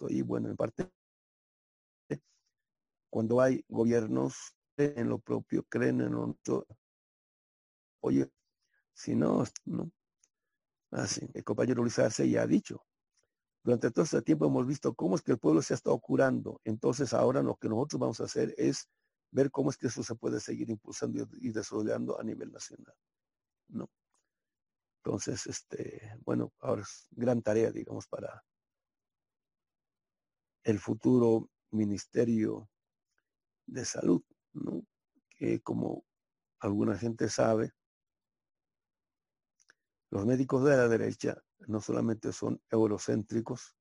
[0.10, 0.90] Y bueno, en parte,
[3.10, 6.36] cuando hay gobiernos en lo propio, creen en lo
[8.02, 8.30] oye,
[8.94, 9.92] si no, no.
[10.92, 12.86] Así, el compañero Luis Arce ya ha dicho,
[13.66, 16.62] durante todo este tiempo hemos visto cómo es que el pueblo se ha estado curando.
[16.66, 18.88] Entonces ahora lo que nosotros vamos a hacer es
[19.32, 22.94] ver cómo es que eso se puede seguir impulsando y desarrollando a nivel nacional.
[23.70, 23.90] ¿no?
[25.04, 28.44] Entonces, este, bueno, ahora es gran tarea, digamos, para
[30.64, 32.70] el futuro Ministerio
[33.66, 34.22] de Salud,
[34.54, 34.86] ¿no?
[35.38, 36.06] Que como
[36.60, 37.72] alguna gente sabe,
[40.12, 43.76] los médicos de la derecha no solamente son eurocéntricos,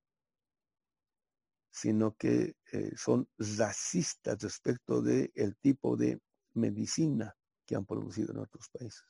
[1.71, 6.21] sino que eh, son racistas respecto del el tipo de
[6.53, 7.35] medicina
[7.65, 9.03] que han producido en otros países.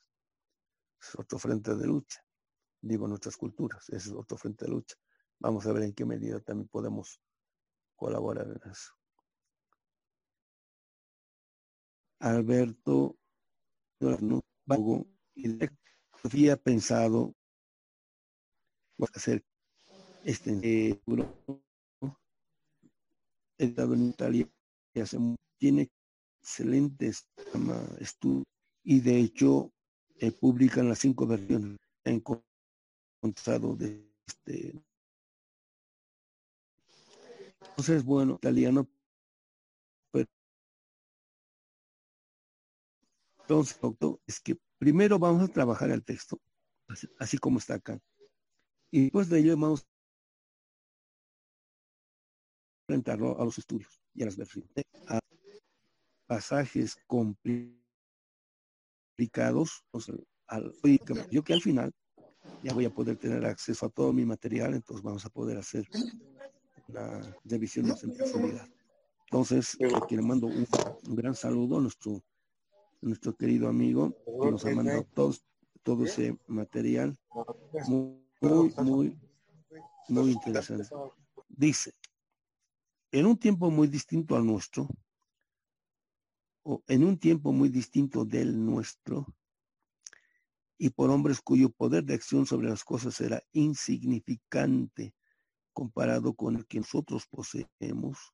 [1.00, 2.26] Es otro frente de lucha,
[2.82, 4.96] digo, nuestras culturas, ese es otro frente de lucha.
[5.40, 7.22] Vamos a ver en qué medida también podemos
[7.96, 8.94] colaborar en eso.
[12.20, 13.18] Alberto
[16.24, 17.36] había pensado
[19.14, 19.44] hacer
[20.24, 21.02] este eh,
[23.58, 24.50] he estado en Italia
[25.60, 25.90] tiene
[26.42, 27.28] excelentes
[28.00, 28.46] estudios
[28.84, 29.72] y de hecho
[30.20, 34.74] eh, publican las cinco versiones encontrado de este
[37.62, 38.88] entonces bueno italiano
[40.12, 40.28] pero
[43.42, 43.80] entonces
[44.28, 46.40] es que primero vamos a trabajar el texto
[47.20, 48.00] así como está acá
[48.96, 49.86] y después de ello vamos a
[52.88, 54.70] enfrentarlo a los estudios y a las versiones,
[55.08, 55.20] a
[56.28, 57.84] pasajes complicados.
[61.30, 61.92] yo que al final
[62.64, 65.86] ya voy a poder tener acceso a todo mi material, entonces vamos a poder hacer
[66.88, 68.70] la revisión más en profundidad.
[69.26, 70.66] Entonces, aquí le mando un,
[71.18, 72.24] gran saludo a nuestro,
[73.02, 75.44] nuestro querido amigo que nos ha mandado todos,
[75.84, 77.18] todo ese material.
[77.90, 79.18] Muy, muy,
[80.08, 80.88] muy interesante.
[81.48, 81.94] Dice,
[83.12, 84.88] en un tiempo muy distinto al nuestro,
[86.64, 89.26] o en un tiempo muy distinto del nuestro,
[90.78, 95.16] y por hombres cuyo poder de acción sobre las cosas era insignificante
[95.74, 98.34] comparado con el que nosotros poseemos,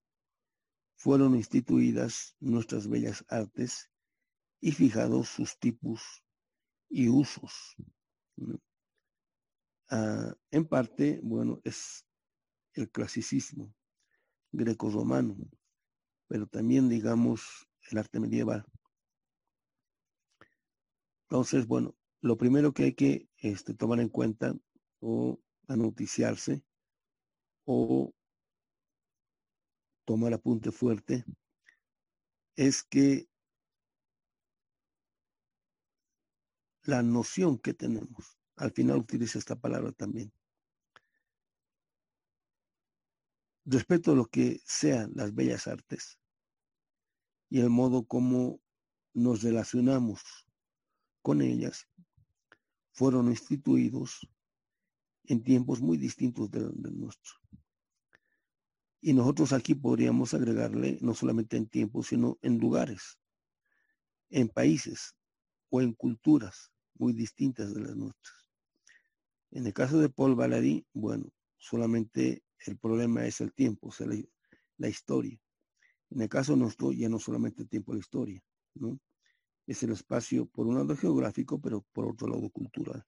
[0.95, 3.89] fueron instituidas nuestras bellas artes
[4.59, 6.23] y fijados sus tipos
[6.89, 7.75] y usos.
[9.93, 12.05] Ah, en parte, bueno, es
[12.75, 13.73] el clasicismo
[14.53, 15.35] greco-romano,
[16.27, 18.65] pero también, digamos, el arte medieval.
[21.23, 24.55] Entonces, bueno, lo primero que hay que este, tomar en cuenta
[25.01, 25.37] o
[25.67, 26.63] anoticiarse
[27.65, 28.13] o
[30.05, 31.25] tomar apunte fuerte
[32.55, 33.27] es que
[36.83, 40.31] la noción que tenemos, al final utiliza esta palabra también,
[43.65, 46.19] respecto a lo que sean las bellas artes
[47.49, 48.61] y el modo como
[49.13, 50.21] nos relacionamos
[51.23, 51.87] con ellas,
[52.91, 54.29] fueron instituidos
[55.25, 57.33] en tiempos muy distintos del, nuestro.
[59.01, 63.17] Y nosotros aquí podríamos agregarle no solamente en tiempos, sino en lugares,
[64.29, 65.15] en países
[65.69, 68.40] o en culturas muy distintas de las nuestras.
[69.51, 74.07] En el caso de Paul Valéry, bueno, solamente el problema es el tiempo, o sea,
[74.77, 75.37] la, historia.
[76.09, 78.41] En el caso nuestro, ya no solamente el tiempo, la historia.
[79.67, 83.05] Es el espacio, por un lado geográfico, pero por otro lado cultural.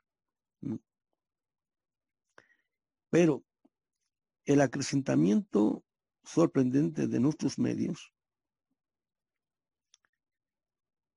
[3.10, 3.44] Pero
[4.46, 5.84] el acrecentamiento
[6.24, 8.14] sorprendente de nuestros medios,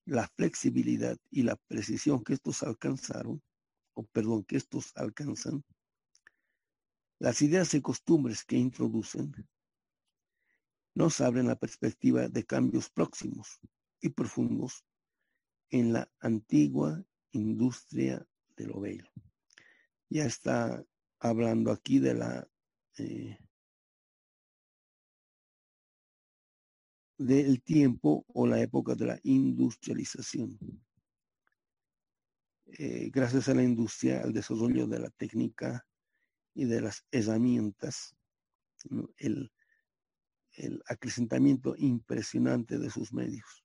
[0.05, 3.43] la flexibilidad y la precisión que estos alcanzaron,
[3.97, 5.65] o perdón, que estos alcanzan,
[7.19, 9.33] las ideas y costumbres que introducen,
[10.95, 13.59] nos abren la perspectiva de cambios próximos
[14.01, 14.85] y profundos
[15.71, 18.27] en la antigua industria
[18.57, 18.83] de lo.
[20.11, 20.85] Ya está
[21.19, 22.49] hablando aquí de la
[22.99, 23.39] eh,
[27.19, 30.59] del tiempo o la época de la industrialización.
[32.67, 35.87] Eh, gracias a la industria, al desarrollo de la técnica
[36.55, 38.17] y de las herramientas,
[39.19, 39.51] el,
[40.87, 43.63] acrecentamiento impresionante de sus medios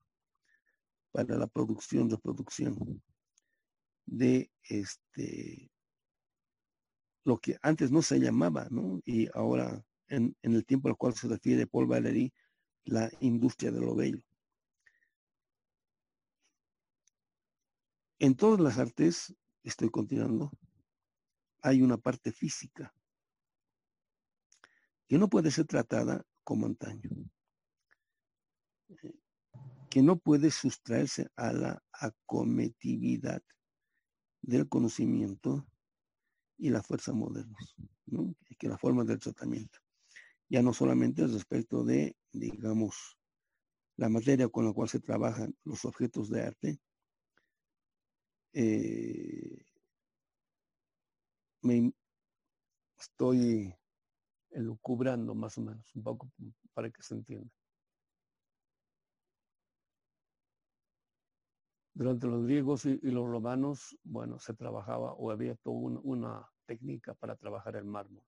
[1.12, 3.02] para la producción, reproducción
[4.06, 5.72] de este
[7.24, 8.68] lo que antes no se llamaba.
[9.06, 12.34] Y ahora, en, el tiempo al cual se refiere Paul Valéry,
[12.86, 14.22] la industria de lo bello.
[18.24, 20.52] En todas las artes, estoy continuando,
[21.64, 22.94] hay una parte física
[25.08, 27.10] que no puede ser tratada como antaño,
[29.90, 33.42] que no puede sustraerse a la acometividad
[34.44, 35.66] del conocimiento
[36.60, 38.36] y la fuerza modernos, ¿no?
[38.60, 39.80] que la forma del tratamiento.
[40.48, 43.18] Ya no solamente respecto de, digamos,
[43.96, 46.80] la materia con la cual se trabajan los objetos de arte,
[48.54, 49.66] eh,
[51.62, 51.94] me
[53.00, 53.74] estoy
[54.52, 56.32] elucubrando más o menos, un poco
[56.74, 57.50] para que se entienda.
[61.94, 67.36] Durante los griegos y, los romanos, bueno, se trabajaba o había toda una técnica para
[67.36, 68.24] trabajar el mármol.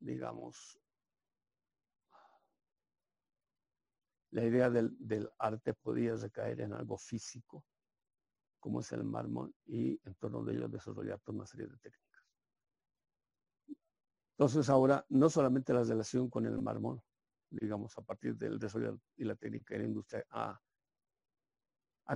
[0.00, 0.81] Digamos,
[4.32, 7.64] la idea del, arte podía recaer en algo físico,
[8.58, 12.24] como es el mármol, y en torno de ello desarrollar toda una serie de técnicas.
[14.32, 17.02] Entonces ahora, no solamente la relación con el mármol,
[17.50, 20.58] digamos, a partir del desarrollo y la técnica de la industria ha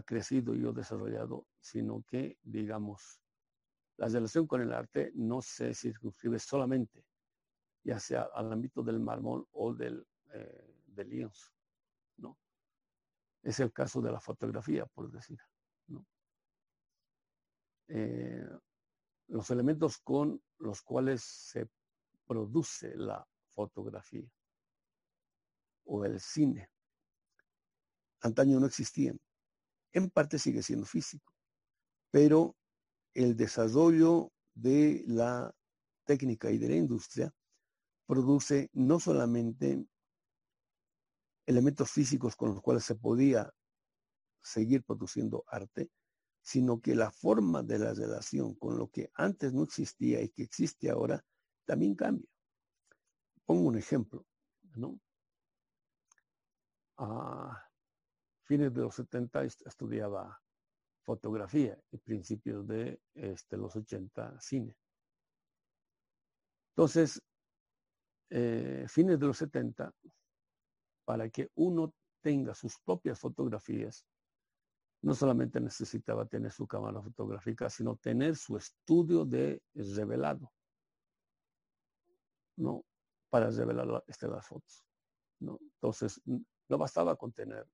[0.05, 3.21] crecido y ha desarrollado, sino que, digamos,
[3.99, 7.05] la relación con el arte no se circunscribe solamente,
[7.83, 11.56] ya sea al ámbito del mármol o del, eh, ¿no?
[13.47, 15.39] Es el caso de la fotografía, por decir.
[17.89, 18.45] Eh,
[19.29, 21.69] los elementos con los cuales se
[22.27, 24.29] produce la fotografía
[25.85, 26.69] o el cine,
[28.23, 29.21] antaño no existían
[29.93, 31.33] en parte sigue siendo físico,
[32.11, 32.57] pero
[33.15, 35.55] el desarrollo de la
[36.05, 37.33] técnica y de la industria
[38.07, 39.87] produce no solamente
[41.47, 43.51] elementos físicos con los cuales se podía
[44.43, 45.91] seguir produciendo arte,
[46.43, 50.43] sino que la forma de la relación con lo que antes no existía y que
[50.43, 51.25] existe ahora
[51.65, 52.29] también cambia.
[53.45, 54.27] Pongo un ejemplo,
[54.75, 55.01] ¿no?
[56.99, 57.63] Ah,
[58.45, 60.41] fines de los 70 estudiaba
[61.03, 64.77] fotografía y principios de este, los 80 cine.
[66.71, 67.23] Entonces,
[68.31, 69.93] eh, fines de los 70,
[71.07, 74.05] para que uno tenga sus propias fotografías,
[75.03, 80.53] no solamente necesitaba tener su cámara fotográfica, sino tener su estudio de revelado,
[82.57, 82.85] ¿no?
[83.31, 84.85] Para revelar este, las fotos,
[85.39, 85.59] ¿no?
[85.63, 87.67] Entonces, no bastaba con tener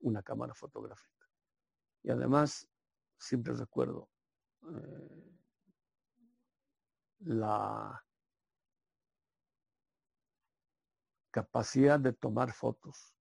[0.00, 1.28] una cámara fotográfica.
[2.02, 2.68] Y además,
[3.16, 4.08] siempre recuerdo
[4.62, 5.38] eh,
[7.20, 8.04] la
[11.34, 13.12] capacidad de tomar fotos.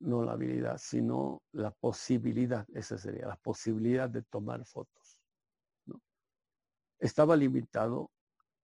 [0.00, 5.20] No la habilidad, sino la posibilidad, esa sería, la posibilidad de tomar fotos.
[6.98, 8.10] Estaba limitado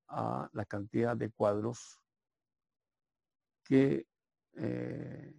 [0.08, 2.00] a la cantidad de cuadros
[3.64, 4.06] que
[4.54, 5.34] eh,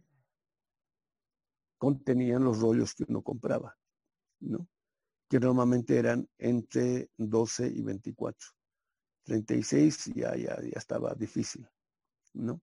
[1.80, 3.76] contenían los rollos que uno compraba,
[4.42, 4.68] ¿no?
[5.28, 8.50] que normalmente eran entre 12 y 24.
[9.24, 11.68] 36 ya, ya, ya estaba difícil,
[12.34, 12.62] ¿no?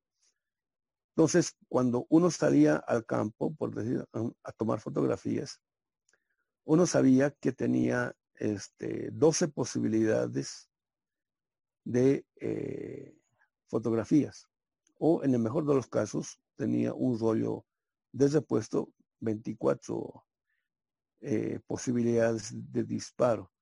[1.10, 4.04] Entonces, cuando uno salía al campo, por decir,
[4.42, 5.60] a, tomar fotografías,
[6.64, 10.70] uno sabía que tenía este, 12 posibilidades
[11.84, 13.18] de eh,
[13.66, 14.48] fotografías.
[14.98, 17.64] O en el mejor de los casos, tenía un rollo
[18.12, 20.24] desde puesto 24
[21.20, 23.52] eh, posibilidades de disparo,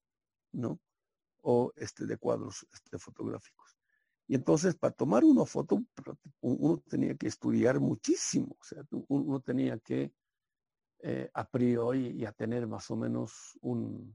[0.53, 0.81] ¿no?
[1.43, 3.68] O este, de cuadros este, fotográficos.
[4.29, 5.83] Y entonces, para tomar una foto,
[6.41, 10.13] uno tenía que estudiar muchísimo, o sea, uno tenía que
[11.01, 14.15] eh, a priori y a tener más o menos un,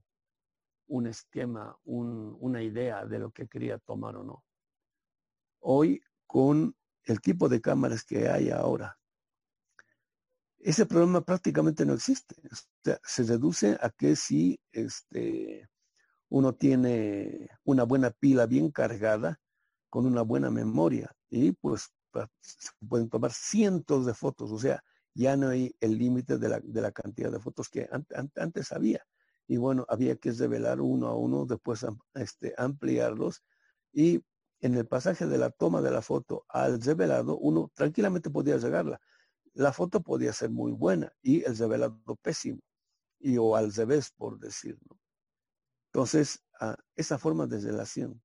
[0.88, 4.44] un esquema, una idea de lo que quería tomar o no.
[5.60, 9.00] Hoy, con el tipo de cámaras que hay ahora,
[10.60, 12.36] ese problema prácticamente no existe.
[13.04, 15.68] se reduce a que si este,
[16.30, 19.40] uno tiene una buena pila bien cargada,
[19.94, 21.94] con una buena memoria, y pues
[22.42, 24.84] se pueden tomar cientos de fotos, o sea,
[25.14, 26.50] ya no hay el límite de
[26.82, 27.88] la, cantidad de fotos que
[28.36, 29.06] antes había.
[29.48, 31.86] Y bueno, había que revelar uno a uno, después
[32.16, 33.44] este, ampliarlos,
[33.92, 34.20] y
[34.62, 39.00] en el pasaje de la toma de la foto al revelado, uno tranquilamente podía llegarla
[39.54, 42.62] la foto podía ser muy buena y el revelado pésimo,
[43.20, 44.98] y o al revés, por decirlo.
[45.92, 46.44] Entonces,
[46.96, 48.20] esa forma de relación,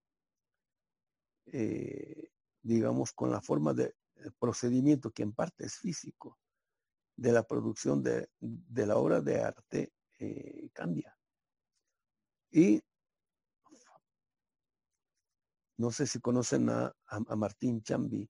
[1.53, 2.31] eh,
[2.63, 3.95] digamos, con la forma de
[4.39, 6.39] procedimiento que en parte es físico
[7.17, 8.29] de la producción de,
[8.75, 11.17] la obra de arte, eh, cambia.
[12.51, 12.83] Y
[15.79, 18.29] no sé si conocen a, a Martín Chambi,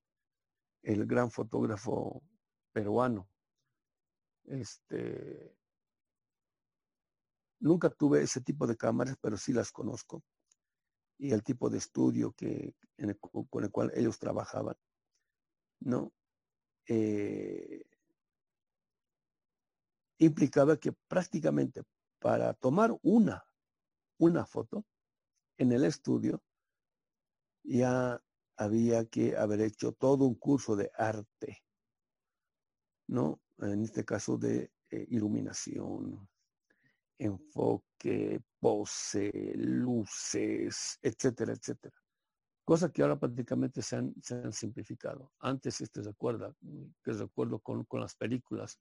[0.83, 2.23] el gran fotógrafo
[2.73, 3.29] peruano.
[4.45, 5.55] Este,
[7.61, 10.23] nunca tuve ese tipo de cámaras, pero sí las conozco.
[11.19, 12.75] Y el tipo de estudio que,
[13.51, 14.77] con el cual ellos trabajaban,
[15.81, 16.13] ¿no?
[16.87, 17.85] Eh,
[20.19, 21.83] implicaba que prácticamente
[22.21, 23.45] para tomar una,
[24.19, 24.85] una foto
[25.59, 26.43] en el estudio,
[27.65, 28.23] ya
[28.57, 31.63] había que haber hecho todo un curso de arte
[33.09, 33.41] ¿no?
[33.59, 36.29] En este caso de eh, iluminación,
[37.19, 41.95] enfoque, pose, luces, etcétera, etcétera.
[42.65, 45.33] Cosas que ahora prácticamente se han, se han simplificado.
[45.39, 46.55] Antes, este recuerda,
[47.03, 48.79] que recuerdo con, con las películas,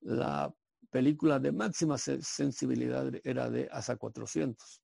[0.00, 0.52] la
[0.90, 4.82] película de máxima sensibilidad era de ASA 400.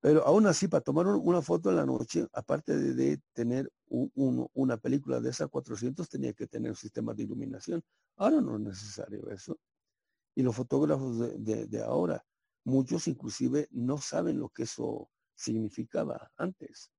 [0.00, 5.20] Pero aún así, para tomar una foto en la noche, aparte de, tener una película
[5.20, 7.82] de esa 400, tenía que tener un sistema de iluminación.
[8.16, 9.58] Ahora no es necesario eso.
[10.36, 12.24] Y los fotógrafos de, ahora,
[12.68, 16.92] muchos inclusive no saben lo que eso significaba antes.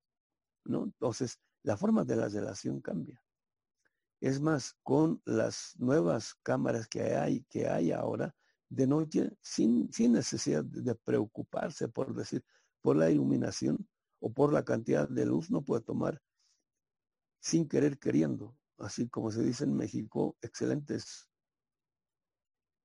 [0.65, 0.83] ¿no?
[0.85, 3.21] Entonces, la forma de la relación cambia.
[4.19, 8.35] Es más, con las nuevas cámaras que hay, que hay ahora,
[8.67, 12.43] de noche, sin, sin necesidad de preocuparse por decir,
[12.81, 13.87] por la iluminación
[14.19, 16.21] o por la cantidad de luz no puede tomar
[17.39, 21.29] sin querer queriendo, así como se dice en México, excelentes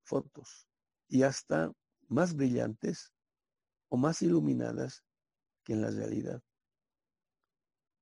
[0.04, 0.68] fotos
[1.08, 1.72] y hasta
[2.14, 3.12] más brillantes
[3.88, 5.04] o más iluminadas
[5.64, 6.40] que en la realidad.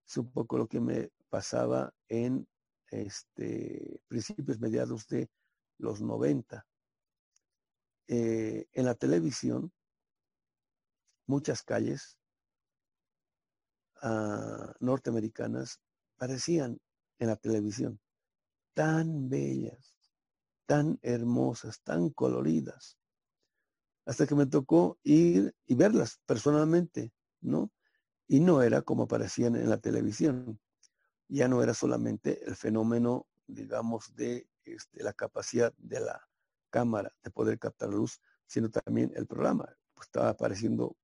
[0.07, 2.47] Es un poco lo que me pasaba en
[2.91, 5.31] este, principios mediados de
[5.79, 6.67] los 90.
[8.09, 9.73] Eh, en la televisión
[11.27, 12.19] muchas calles
[14.03, 15.81] ah, norteamericanas
[16.19, 16.79] parecían
[17.19, 17.99] en la televisión
[18.75, 19.97] tan bellas,
[20.67, 22.99] tan hermosas, tan coloridas,
[24.05, 27.71] hasta que me tocó ir y verlas personalmente, ¿no?
[28.27, 30.61] Y no era como aparecían en la televisión.
[31.29, 36.29] Ya no era solamente el fenómeno, digamos, de este, la capacidad de la
[36.71, 39.77] cámara de poder captar luz, sino también el programa.
[39.95, 40.97] Pues estaba apareciendo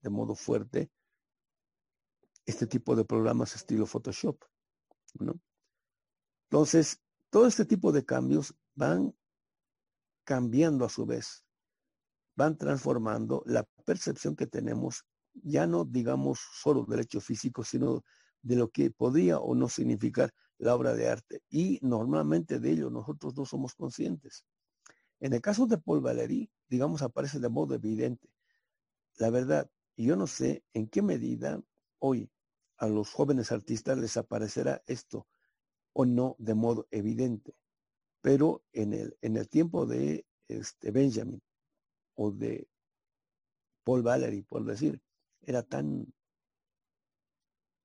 [0.00, 0.90] de modo fuerte
[2.46, 4.42] este tipo de programas estilo Photoshop.
[5.18, 5.40] ¿no?
[6.48, 7.00] Entonces,
[7.30, 9.14] todo este tipo de cambios van
[10.24, 11.45] cambiando a su vez,
[12.36, 15.04] van transformando la percepción que tenemos
[15.42, 18.04] ya no digamos solo del hecho físico, sino
[18.42, 21.42] de lo que podría o no significar la obra de arte.
[21.50, 24.46] Y normalmente de ello nosotros no somos conscientes.
[25.20, 28.28] En el caso de Paul Valéry, digamos, aparece de modo evidente.
[29.18, 31.60] La verdad, yo no sé en qué medida
[31.98, 32.30] hoy
[32.76, 35.26] a los jóvenes artistas les aparecerá esto
[35.92, 37.56] o no de modo evidente.
[38.20, 41.42] Pero en el, en el tiempo de este Benjamin
[42.16, 42.68] o de
[43.84, 45.00] Paul Valery, por decir,
[45.42, 46.12] era tan,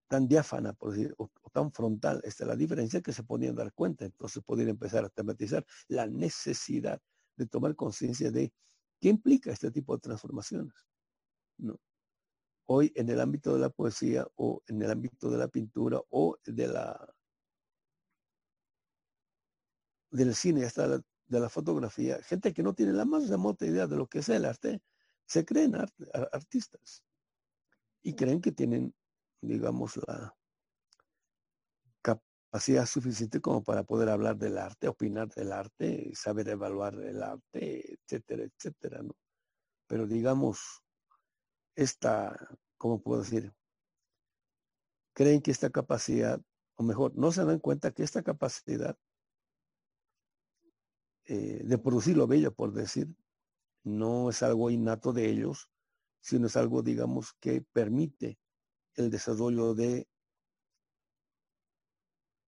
[0.08, 2.22] tan diáfana, por decir, o, tan frontal.
[2.24, 4.06] Esta es la diferencia que se podían dar cuenta.
[4.06, 7.00] Entonces podían empezar a tematizar la necesidad
[7.36, 8.52] de tomar conciencia de
[9.00, 10.74] qué implica este tipo de transformaciones.
[11.58, 11.80] ¿no?
[12.66, 16.38] Hoy en el ámbito de la poesía o en el ámbito de la pintura o
[16.46, 17.14] de la
[20.12, 21.02] del cine, hasta
[21.32, 24.28] de la fotografía, gente que no tiene la más remota idea de lo que es
[24.28, 24.82] el arte,
[25.26, 25.76] se creen
[26.34, 27.04] artistas
[28.04, 28.94] y creen que tienen,
[29.40, 30.36] digamos, la
[32.02, 37.94] capacidad suficiente como para poder hablar del arte, opinar del arte, saber evaluar el arte,
[37.94, 39.16] etcétera, etcétera, ¿no?
[39.88, 40.84] Pero digamos,
[41.76, 42.36] esta,
[42.78, 43.54] ¿cómo puedo decir?
[45.14, 46.42] Creen que esta capacidad,
[46.76, 48.98] o mejor, no se dan cuenta que esta capacidad
[51.26, 53.08] eh, de producir lo bello, por decir,
[53.84, 55.70] no es algo innato de ellos,
[56.22, 58.40] sino es algo, digamos, que permite
[58.96, 60.08] el desarrollo de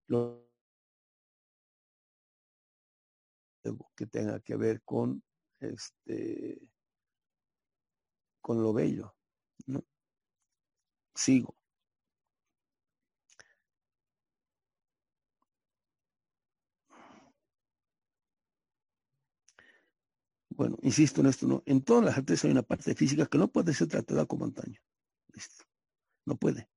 [0.08, 0.44] lo
[3.96, 5.24] que tenga que ver con
[5.60, 6.70] este
[8.42, 9.16] con lo bello.
[9.68, 9.84] ¿no?
[11.16, 11.56] Sigo.
[20.56, 21.64] Bueno, insisto en esto, ¿no?
[21.66, 24.80] En todas las artes hay una parte física que no puede ser tratada como antaño.
[26.26, 26.70] No puede.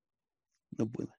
[0.70, 1.12] No puede.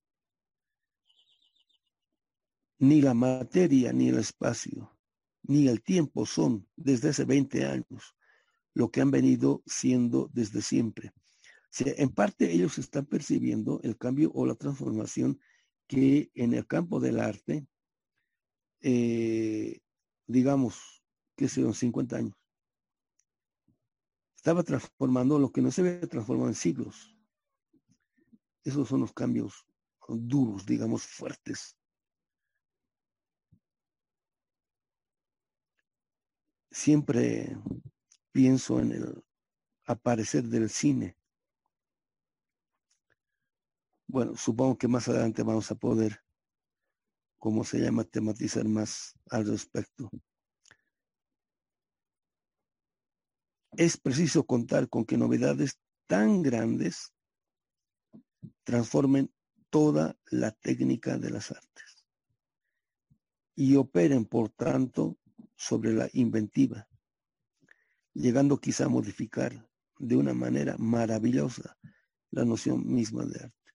[2.79, 4.97] Ni la materia, ni el espacio,
[5.43, 8.15] ni el tiempo son desde hace 20 años
[8.73, 11.11] lo que han venido siendo desde siempre.
[11.79, 15.39] en parte ellos están percibiendo el cambio o la transformación
[15.87, 17.65] que en el campo del arte,
[18.81, 19.79] eh,
[20.27, 21.03] digamos
[21.35, 22.36] que son 50 años,
[24.47, 27.13] estaba transformando lo que no se había transformado en siglos.
[28.63, 29.67] Esos son los cambios
[30.07, 31.75] duros, digamos, fuertes.
[36.71, 37.57] Siempre
[38.31, 39.25] pienso en el
[39.85, 41.17] aparecer del cine.
[44.07, 46.23] Bueno, supongo que más adelante vamos a poder,
[47.37, 50.09] ¿cómo se llama?, tematizar más al respecto.
[53.77, 57.13] Es preciso contar con que novedades tan grandes
[58.63, 59.31] transformen
[59.69, 62.05] toda la técnica de las artes
[63.55, 65.17] y operen, por tanto,
[65.55, 66.87] sobre la inventiva,
[68.13, 69.69] llegando quizá a modificar
[69.99, 71.77] de una manera maravillosa
[72.31, 73.73] la noción misma de arte.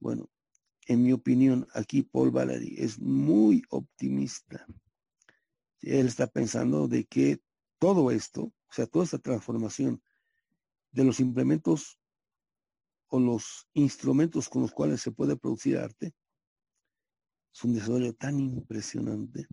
[0.00, 0.30] Bueno,
[0.86, 4.66] en mi opinión, aquí Paul Valery es muy optimista.
[5.80, 7.42] Él está pensando de que
[7.78, 10.02] todo esto o sea, toda esta transformación
[10.90, 11.98] de los implementos
[13.08, 16.14] o los instrumentos con los cuales se puede producir arte
[17.52, 19.48] es un desarrollo tan impresionante.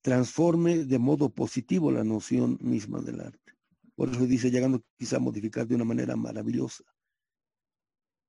[0.00, 3.52] Transforme de modo positivo la noción misma del arte.
[3.96, 6.84] Por eso dice, llegando quizá a modificar de una manera maravillosa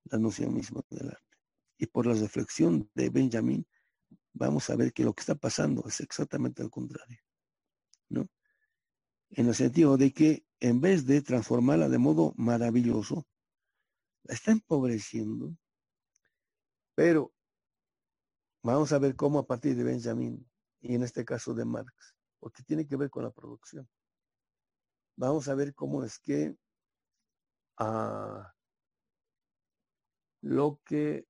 [0.05, 1.37] la noción misma del arte.
[1.77, 3.67] Y por la reflexión de Benjamin,
[4.33, 7.19] vamos a ver que lo que está pasando es exactamente al contrario.
[9.29, 13.27] En el sentido de que en vez de transformarla de modo maravilloso,
[14.23, 15.55] la está empobreciendo.
[16.95, 17.33] Pero
[18.63, 20.49] vamos a ver cómo a partir de Benjamin
[20.79, 23.87] y en este caso de Marx, porque tiene que ver con la producción.
[25.15, 26.55] Vamos a ver cómo es que
[27.77, 28.53] ah,
[30.41, 31.27] lo que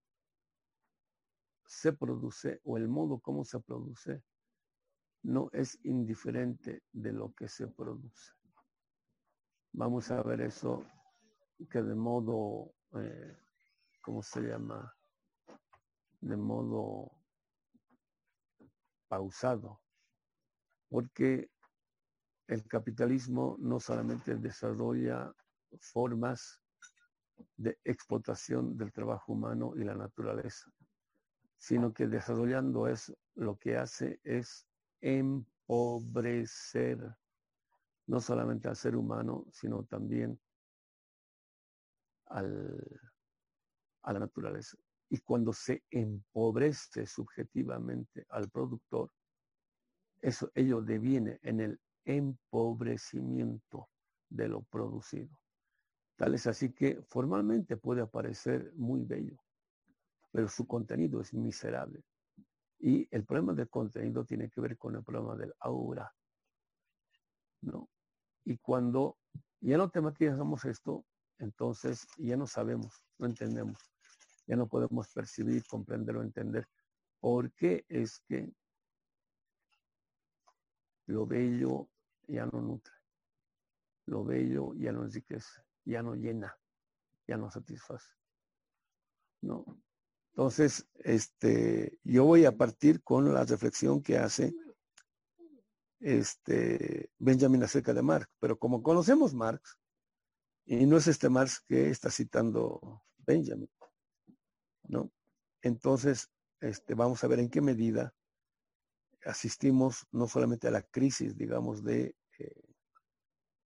[1.65, 4.23] se produce o el modo como se produce
[5.23, 8.31] no es indiferente de lo que se produce.
[9.73, 10.85] Vamos a ver eso
[11.69, 13.35] que de modo, eh,
[14.01, 14.93] ¿cómo se llama?
[16.21, 17.11] De modo
[19.07, 19.81] pausado,
[20.89, 21.49] porque
[22.47, 25.33] el capitalismo no solamente desarrolla
[25.79, 26.61] formas
[27.55, 30.71] de explotación del trabajo humano y la naturaleza,
[31.57, 34.66] sino que desarrollando eso lo que hace es
[35.01, 36.97] empobrecer
[38.07, 40.39] no solamente al ser humano, sino también
[42.25, 43.01] al,
[44.03, 44.77] a la naturaleza.
[45.09, 49.11] Y cuando se empobrece subjetivamente al productor,
[50.21, 53.89] eso ello deviene en el empobrecimiento
[54.29, 55.37] de lo producido.
[56.15, 59.37] Tal es así que formalmente puede aparecer muy bello,
[60.31, 62.03] pero su contenido es miserable.
[62.79, 66.11] Y el problema del contenido tiene que ver con el problema del aura.
[67.61, 67.89] ¿no?
[68.45, 69.17] Y cuando
[69.59, 71.05] ya no tematizamos esto,
[71.39, 73.77] entonces ya no sabemos, no entendemos,
[74.45, 76.67] ya no podemos percibir, comprender o entender
[77.19, 78.51] por qué es que
[81.07, 81.89] lo bello
[82.27, 82.93] ya no nutre,
[84.05, 86.55] lo bello ya no enriquece, ya no llena,
[87.27, 88.07] ya no satisface.
[89.41, 89.65] ¿No?
[90.37, 94.53] Entonces, este, yo voy a partir con la reflexión que hace
[95.99, 99.79] este, Benjamin acerca de Marx, pero como conocemos Marx,
[100.63, 103.67] y no es este Marx que está citando Benjamin,
[104.83, 105.11] ¿no?
[105.63, 106.29] Entonces,
[106.59, 108.13] este, vamos a ver en qué medida
[109.25, 112.61] asistimos no solamente a la crisis, digamos, de eh,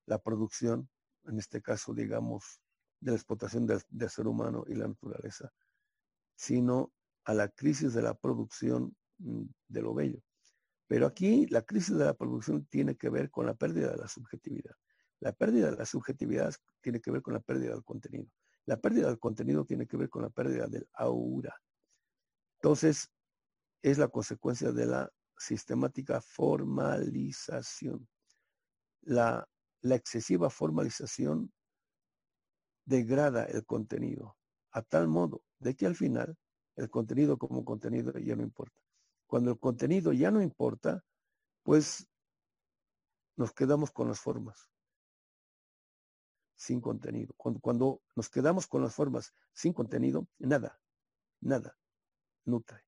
[0.05, 0.89] la producción,
[1.26, 2.61] en este caso, digamos,
[3.01, 5.51] de la explotación del, del ser humano y la naturaleza,
[6.42, 6.92] sino
[7.26, 10.24] a la crisis de la producción mm, de lo bello.
[10.88, 14.08] Pero aquí la crisis de la producción tiene que ver con la pérdida de la
[14.08, 14.74] subjetividad.
[15.20, 18.28] La pérdida de la subjetividad tiene que ver con la pérdida del contenido.
[18.66, 21.56] La pérdida del contenido tiene que ver con la pérdida del aura.
[22.56, 23.12] Entonces,
[23.84, 28.08] es la consecuencia de la sistemática formalización.
[29.04, 29.48] La,
[29.82, 31.54] la excesiva formalización
[32.84, 34.36] degrada el contenido
[34.72, 36.38] a tal modo de que al final
[36.76, 38.76] el contenido como contenido ya no importa.
[39.28, 41.03] Cuando el contenido ya no importa,
[41.63, 42.07] pues
[43.36, 44.69] nos quedamos con las formas
[46.55, 47.34] sin contenido.
[47.38, 50.80] Cuando, cuando nos quedamos con las formas sin contenido, nada,
[51.39, 51.76] nada
[52.45, 52.86] nutre.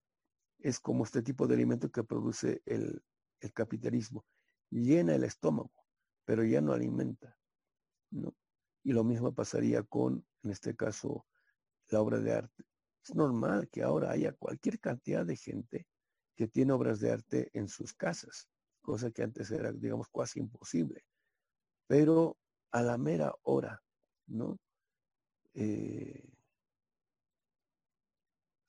[0.60, 3.04] Es como este tipo de alimento que produce el,
[3.40, 4.26] el capitalismo.
[4.70, 5.72] Llena el estómago,
[6.26, 7.38] pero ya no alimenta.
[8.12, 8.36] ¿no?
[8.84, 11.26] Y lo mismo pasaría con, en este caso,
[11.94, 12.64] la obra de arte.
[13.04, 15.88] Es normal que ahora haya cualquier cantidad de gente
[16.36, 18.50] que tiene obras de arte en sus casas,
[18.82, 21.06] cosa que antes era, digamos, casi imposible.
[21.88, 22.38] Pero
[22.72, 23.82] a la mera hora,
[24.28, 24.58] ¿no?
[25.54, 26.28] Eh,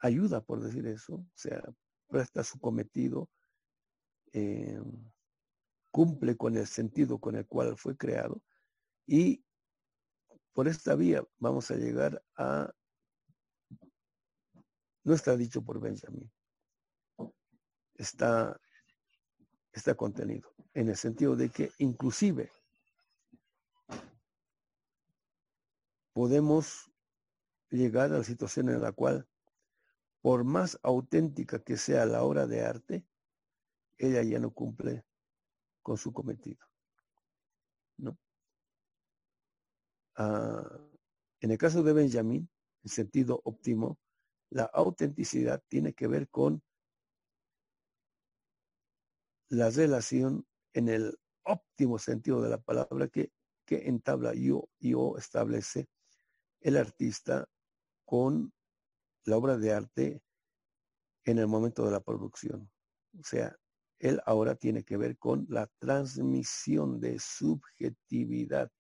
[0.00, 1.62] ayuda, por decir eso, o sea,
[2.08, 3.30] presta su cometido,
[4.32, 4.78] eh,
[5.90, 8.42] cumple con el sentido con el cual fue creado
[9.06, 9.44] y
[10.52, 12.72] por esta vía vamos a llegar a
[15.04, 16.30] no está dicho por Benjamin.
[17.94, 18.58] Está,
[19.72, 20.50] está contenido.
[20.72, 22.50] En el sentido de que inclusive
[26.12, 26.90] podemos
[27.70, 29.28] llegar a la situación en la cual,
[30.20, 33.06] por más auténtica que sea la obra de arte,
[33.98, 35.04] ella ya no cumple
[35.82, 36.66] con su cometido.
[37.98, 38.18] ¿no?
[40.16, 40.78] Ah,
[41.40, 42.48] en el caso de Benjamin,
[42.82, 43.98] en sentido óptimo,
[44.54, 46.62] la autenticidad tiene que ver con
[49.48, 53.32] la relación en el óptimo sentido de la palabra que,
[53.66, 55.88] que entabla yo, yo establece
[56.60, 57.48] el artista
[58.04, 58.52] con
[59.24, 60.22] la obra de arte
[61.24, 62.70] en el momento de la producción.
[63.18, 63.56] O sea,
[63.98, 68.70] él ahora tiene que ver con la transmisión de subjetividad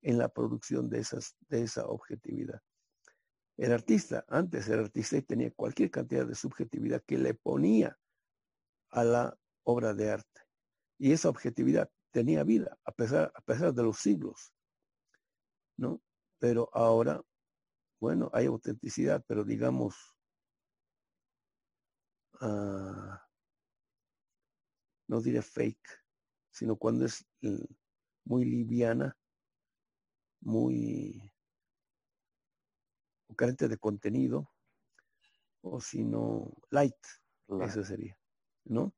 [0.00, 1.06] en la producción de,
[1.48, 2.62] de esa objetividad.
[3.58, 7.98] El artista, antes el artista tenía cualquier cantidad de subjetividad que le ponía
[8.90, 10.42] a la obra de arte.
[10.96, 14.54] Y esa objetividad tenía vida a pesar, a pesar de los siglos.
[15.76, 16.00] ¿No?
[16.38, 17.20] Pero ahora,
[18.00, 19.96] bueno, hay autenticidad, pero digamos,
[22.40, 23.16] uh,
[25.08, 26.04] no diré fake,
[26.52, 27.26] sino cuando es
[28.24, 29.16] muy liviana,
[30.42, 31.32] muy
[33.28, 34.50] o carente de contenido,
[35.62, 36.96] o si no, light,
[37.62, 38.18] eso sería,
[38.64, 38.94] ¿no?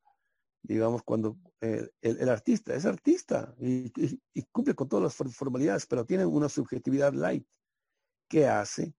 [0.62, 5.86] Digamos, cuando el, el, artista es artista y, y, y, cumple con todas las formalidades,
[5.86, 7.46] pero tiene una subjetividad light
[8.28, 8.94] que hace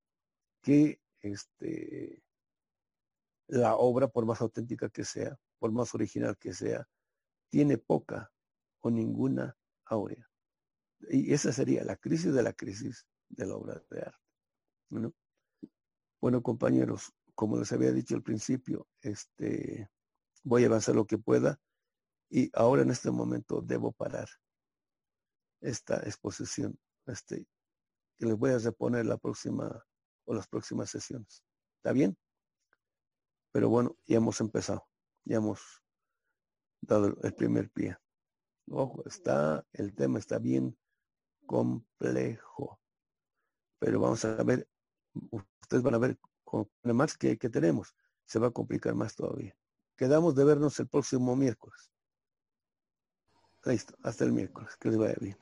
[0.61, 2.23] que este,
[3.47, 6.87] la obra, por más auténtica que sea, por más original que sea,
[7.49, 8.31] tiene poca
[8.79, 9.55] o ninguna
[9.85, 10.27] aurea.
[11.09, 14.17] Y esa sería la crisis de la crisis de la obra de arte.
[14.89, 15.13] ¿no?
[16.21, 19.89] Bueno, compañeros, como les había dicho al principio, este,
[20.43, 21.59] voy a avanzar lo que pueda
[22.29, 24.29] y ahora en este momento debo parar
[25.61, 26.79] esta exposición.
[27.07, 27.47] Este,
[28.19, 29.83] que les voy a reponer la próxima
[30.25, 31.43] o las próximas sesiones.
[31.77, 32.15] ¿Está bien?
[33.51, 34.87] Pero bueno, ya hemos empezado,
[35.25, 35.81] ya hemos
[36.81, 37.97] dado el primer pie.
[38.69, 40.77] Ojo, está, el tema está bien
[41.47, 42.79] complejo.
[43.79, 44.69] Pero vamos a ver,
[45.31, 47.95] ustedes van a ver con más que, que tenemos,
[48.25, 49.55] se va a complicar más todavía.
[49.95, 51.91] Quedamos de vernos el próximo miércoles.
[53.63, 55.41] Listo, hasta el miércoles, que les vaya bien.